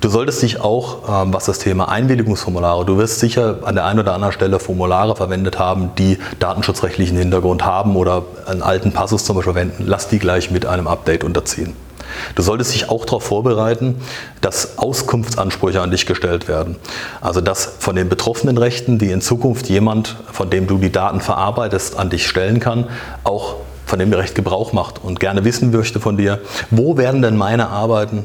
Du 0.00 0.08
solltest 0.08 0.42
dich 0.42 0.60
auch, 0.60 1.24
ähm, 1.24 1.32
was 1.32 1.46
das 1.46 1.58
Thema 1.58 1.88
Einwilligungsformulare, 1.88 2.84
du 2.84 2.98
wirst 2.98 3.18
sicher 3.18 3.58
an 3.64 3.74
der 3.74 3.84
einen 3.86 3.98
oder 3.98 4.14
anderen 4.14 4.32
Stelle 4.32 4.60
Formulare 4.60 5.16
verwendet 5.16 5.58
haben, 5.58 5.90
die 5.98 6.18
datenschutzrechtlichen 6.38 7.16
Hintergrund 7.16 7.64
haben 7.64 7.96
oder 7.96 8.24
einen 8.46 8.62
alten 8.62 8.92
Passus 8.92 9.24
zum 9.24 9.36
Beispiel 9.36 9.54
verwenden. 9.54 9.84
Lass 9.86 10.08
die 10.08 10.18
gleich 10.18 10.50
mit 10.50 10.66
einem 10.66 10.86
Update 10.86 11.24
unterziehen. 11.24 11.85
Du 12.34 12.42
solltest 12.42 12.74
dich 12.74 12.88
auch 12.88 13.04
darauf 13.04 13.24
vorbereiten, 13.24 13.96
dass 14.40 14.78
Auskunftsansprüche 14.78 15.80
an 15.80 15.90
dich 15.90 16.06
gestellt 16.06 16.48
werden. 16.48 16.76
Also 17.20 17.40
dass 17.40 17.64
von 17.78 17.96
den 17.96 18.08
betroffenen 18.08 18.58
Rechten, 18.58 18.98
die 18.98 19.10
in 19.10 19.20
Zukunft 19.20 19.68
jemand, 19.68 20.16
von 20.32 20.50
dem 20.50 20.66
du 20.66 20.78
die 20.78 20.92
Daten 20.92 21.20
verarbeitest, 21.20 21.98
an 21.98 22.10
dich 22.10 22.26
stellen 22.26 22.60
kann, 22.60 22.88
auch 23.24 23.56
von 23.86 23.98
dem 23.98 24.12
Recht 24.12 24.34
Gebrauch 24.34 24.72
macht 24.72 25.02
und 25.02 25.20
gerne 25.20 25.44
wissen 25.44 25.70
möchte 25.70 26.00
von 26.00 26.16
dir, 26.16 26.40
wo 26.70 26.96
werden 26.96 27.22
denn 27.22 27.36
meine 27.36 27.68
Arbeiten 27.68 28.24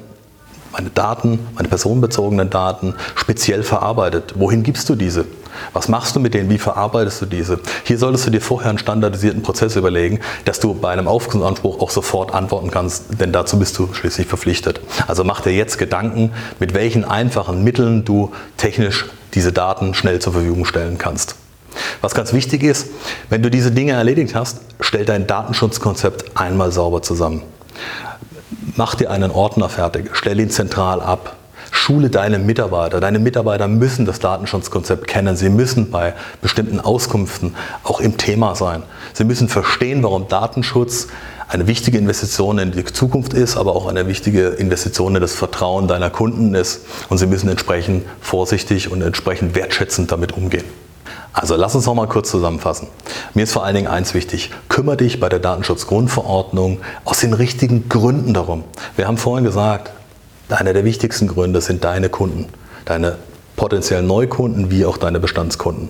meine 0.72 0.90
Daten, 0.90 1.40
meine 1.56 1.68
personenbezogenen 1.68 2.50
Daten 2.50 2.96
speziell 3.16 3.64
verarbeitet. 3.64 4.34
Wohin 4.38 4.64
gibst 4.64 4.90
du 4.90 4.96
diese? 4.96 5.26
Was 5.74 5.88
machst 5.88 6.16
du 6.16 6.20
mit 6.20 6.34
denen? 6.34 6.50
Wie 6.50 6.58
verarbeitest 6.58 7.22
du 7.22 7.26
diese? 7.26 7.60
Hier 7.84 7.98
solltest 7.98 8.26
du 8.26 8.32
dir 8.32 8.42
vorher 8.42 8.70
einen 8.70 8.80
standardisierten 8.80 9.42
Prozess 9.42 9.76
überlegen, 9.76 10.20
dass 10.46 10.60
du 10.60 10.74
bei 10.74 10.92
einem 10.92 11.08
Aufkunftsanspruch 11.08 11.80
auch 11.82 11.90
sofort 11.90 12.34
antworten 12.34 12.72
kannst, 12.72 13.20
denn 13.20 13.32
dazu 13.32 13.60
bist 13.60 13.78
du 13.78 13.94
schließlich 13.94 14.28
verpflichtet. 14.28 14.82
Also 15.08 15.24
mach 15.24 15.42
dir 15.42 15.52
jetzt 15.52 15.78
Gedanken, 15.78 16.32
mit 16.60 16.74
welchen 16.74 17.04
einfachen 17.04 17.64
Mitteln 17.64 18.06
du 18.06 18.32
technisch 18.58 19.06
diese 19.34 19.52
Daten 19.52 19.94
schnell 19.94 20.20
zur 20.20 20.34
Verfügung 20.34 20.66
stellen 20.66 20.98
kannst. 20.98 21.36
Was 22.02 22.14
ganz 22.14 22.34
wichtig 22.34 22.64
ist, 22.64 22.88
wenn 23.30 23.42
du 23.42 23.50
diese 23.50 23.72
Dinge 23.72 23.94
erledigt 23.94 24.36
hast, 24.36 24.60
stell 24.80 25.06
dein 25.06 25.28
Datenschutzkonzept 25.28 26.38
einmal 26.38 26.72
sauber 26.72 27.02
zusammen. 27.02 27.44
Mach 28.78 28.96
dir 28.96 29.12
einen 29.12 29.32
Ordner 29.32 29.68
fertig, 29.68 30.12
stell 30.14 30.40
ihn 30.40 30.50
zentral 30.50 31.02
ab, 31.02 31.36
schule 31.72 32.10
deine 32.10 32.40
Mitarbeiter. 32.40 33.02
Deine 33.02 33.20
Mitarbeiter 33.20 33.68
müssen 33.68 34.06
das 34.06 34.20
Datenschutzkonzept 34.20 35.08
kennen. 35.08 35.36
Sie 35.36 35.50
müssen 35.50 35.92
bei 35.92 36.14
bestimmten 36.42 36.80
Auskünften 36.80 37.56
auch 37.84 38.00
im 38.00 38.18
Thema 38.18 38.56
sein. 38.56 38.84
Sie 39.14 39.26
müssen 39.26 39.50
verstehen, 39.50 40.04
warum 40.04 40.30
Datenschutz 40.30 41.08
eine 41.50 41.68
wichtige 41.68 41.98
Investition 41.98 42.60
in 42.60 42.72
die 42.72 42.86
Zukunft 42.86 43.34
ist, 43.34 43.58
aber 43.58 43.76
auch 43.76 43.88
eine 43.88 44.08
wichtige 44.08 44.48
Investition 44.48 45.16
in 45.16 45.22
das 45.22 45.34
Vertrauen 45.34 45.90
deiner 45.90 46.10
Kunden 46.10 46.56
ist. 46.56 46.86
Und 47.10 47.18
sie 47.18 47.28
müssen 47.28 47.50
entsprechend 47.50 48.06
vorsichtig 48.22 48.90
und 48.90 49.02
entsprechend 49.02 49.54
wertschätzend 49.54 50.14
damit 50.14 50.32
umgehen. 50.32 50.64
Also 51.34 51.56
lass 51.56 51.76
uns 51.76 51.86
noch 51.86 51.96
mal 51.96 52.08
kurz 52.08 52.30
zusammenfassen. 52.30 52.88
Mir 53.34 53.44
ist 53.44 53.54
vor 53.54 53.64
allen 53.64 53.76
Dingen 53.76 53.88
eins 53.88 54.14
wichtig. 54.14 54.52
Kümmere 54.70 54.98
dich 54.98 55.20
bei 55.20 55.30
der 55.30 55.40
Datenschutzgrundverordnung 55.40 56.80
aus 57.06 57.20
den 57.20 57.34
richtigen 57.34 57.88
Gründen 57.90 58.34
darum. 58.34 58.64
Wir 58.96 59.08
haben 59.08 59.18
vorhin 59.18 59.46
gesagt, 59.46 59.92
einer 60.50 60.74
der 60.74 60.84
wichtigsten 60.84 61.28
Gründe 61.28 61.62
sind 61.62 61.84
deine 61.84 62.10
Kunden, 62.10 62.48
deine 62.86 63.18
potenziellen 63.56 64.08
Neukunden 64.08 64.72
wie 64.72 64.86
auch 64.86 64.98
deine 64.98 65.20
Bestandskunden. 65.20 65.90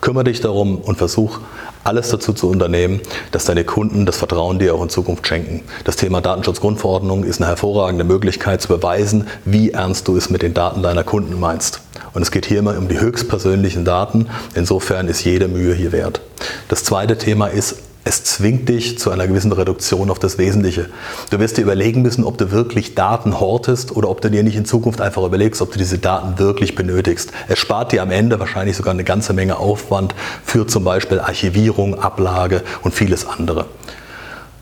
Kümmere 0.00 0.24
dich 0.24 0.40
darum 0.40 0.78
und 0.78 0.96
versuch 0.96 1.40
alles 1.84 2.10
dazu 2.10 2.32
zu 2.32 2.48
unternehmen, 2.48 3.00
dass 3.32 3.44
deine 3.44 3.64
Kunden 3.64 4.06
das 4.06 4.16
Vertrauen 4.16 4.58
dir 4.58 4.74
auch 4.74 4.82
in 4.82 4.88
Zukunft 4.88 5.26
schenken. 5.26 5.62
Das 5.84 5.96
Thema 5.96 6.20
Datenschutzgrundverordnung 6.20 7.24
ist 7.24 7.40
eine 7.40 7.48
hervorragende 7.48 8.04
Möglichkeit 8.04 8.60
zu 8.60 8.68
beweisen, 8.68 9.26
wie 9.44 9.70
ernst 9.70 10.08
du 10.08 10.16
es 10.16 10.30
mit 10.30 10.42
den 10.42 10.54
Daten 10.54 10.82
deiner 10.82 11.04
Kunden 11.04 11.38
meinst. 11.38 11.80
Und 12.12 12.22
es 12.22 12.30
geht 12.30 12.46
hier 12.46 12.58
immer 12.58 12.76
um 12.76 12.88
die 12.88 13.00
höchstpersönlichen 13.00 13.84
Daten. 13.84 14.26
Insofern 14.54 15.08
ist 15.08 15.24
jede 15.24 15.48
Mühe 15.48 15.74
hier 15.74 15.92
wert. 15.92 16.20
Das 16.68 16.84
zweite 16.84 17.18
Thema 17.18 17.48
ist 17.48 17.76
es 18.08 18.24
zwingt 18.24 18.70
dich 18.70 18.98
zu 18.98 19.10
einer 19.10 19.26
gewissen 19.26 19.52
Reduktion 19.52 20.08
auf 20.10 20.18
das 20.18 20.38
Wesentliche. 20.38 20.86
Du 21.28 21.38
wirst 21.40 21.58
dir 21.58 21.62
überlegen 21.62 22.00
müssen, 22.00 22.24
ob 22.24 22.38
du 22.38 22.50
wirklich 22.50 22.94
Daten 22.94 23.38
hortest 23.38 23.94
oder 23.94 24.08
ob 24.08 24.22
du 24.22 24.30
dir 24.30 24.42
nicht 24.42 24.56
in 24.56 24.64
Zukunft 24.64 25.02
einfach 25.02 25.22
überlegst, 25.22 25.60
ob 25.60 25.72
du 25.72 25.78
diese 25.78 25.98
Daten 25.98 26.38
wirklich 26.38 26.74
benötigst. 26.74 27.32
Es 27.48 27.58
spart 27.58 27.92
dir 27.92 28.00
am 28.00 28.10
Ende 28.10 28.40
wahrscheinlich 28.40 28.78
sogar 28.78 28.94
eine 28.94 29.04
ganze 29.04 29.34
Menge 29.34 29.58
Aufwand 29.58 30.14
für 30.42 30.66
zum 30.66 30.84
Beispiel 30.84 31.20
Archivierung, 31.20 31.98
Ablage 31.98 32.62
und 32.82 32.94
vieles 32.94 33.26
andere. 33.26 33.66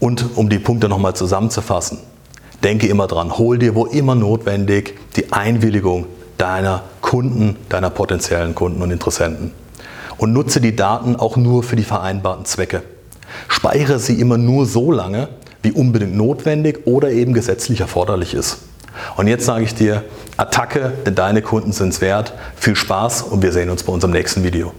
Und 0.01 0.37
um 0.37 0.49
die 0.49 0.59
Punkte 0.59 0.89
nochmal 0.89 1.15
zusammenzufassen, 1.15 1.99
denke 2.65 2.89
immer 2.89 3.07
dran, 3.07 3.39
hol 3.39 3.59
dir 3.59 3.77
wo 3.77 3.87
immer 3.87 4.17
notwendig 4.17 4.99
die 5.15 5.33
Einwilligung 5.33 6.07
deiner 6.38 6.83
Kunden, 7.01 7.57
deiner 7.68 7.90
potenziellen 7.90 8.55
Kunden 8.55 8.83
und 8.83 8.90
Interessenten. 8.90 9.53
Und 10.18 10.33
nutze 10.33 10.61
die 10.61 10.77
Daten 10.77 11.16
auch 11.16 11.37
nur 11.37 11.62
für 11.62 11.77
die 11.77 11.85
vereinbarten 11.85 12.44
Zwecke. 12.44 12.83
Speichere 13.49 13.99
sie 13.99 14.18
immer 14.18 14.38
nur 14.38 14.66
so 14.66 14.90
lange, 14.90 15.29
wie 15.62 15.72
unbedingt 15.72 16.16
notwendig 16.16 16.87
oder 16.87 17.11
eben 17.11 17.35
gesetzlich 17.35 17.81
erforderlich 17.81 18.35
ist. 18.35 18.59
Und 19.16 19.27
jetzt 19.27 19.44
sage 19.44 19.64
ich 19.64 19.75
dir, 19.75 20.05
Attacke, 20.37 20.92
denn 21.05 21.14
deine 21.14 21.42
Kunden 21.42 21.72
sind 21.72 21.90
es 21.90 22.01
wert. 22.01 22.33
Viel 22.57 22.77
Spaß 22.77 23.22
und 23.22 23.42
wir 23.42 23.53
sehen 23.53 23.68
uns 23.68 23.83
bei 23.83 23.92
unserem 23.92 24.12
nächsten 24.12 24.42
Video. 24.42 24.72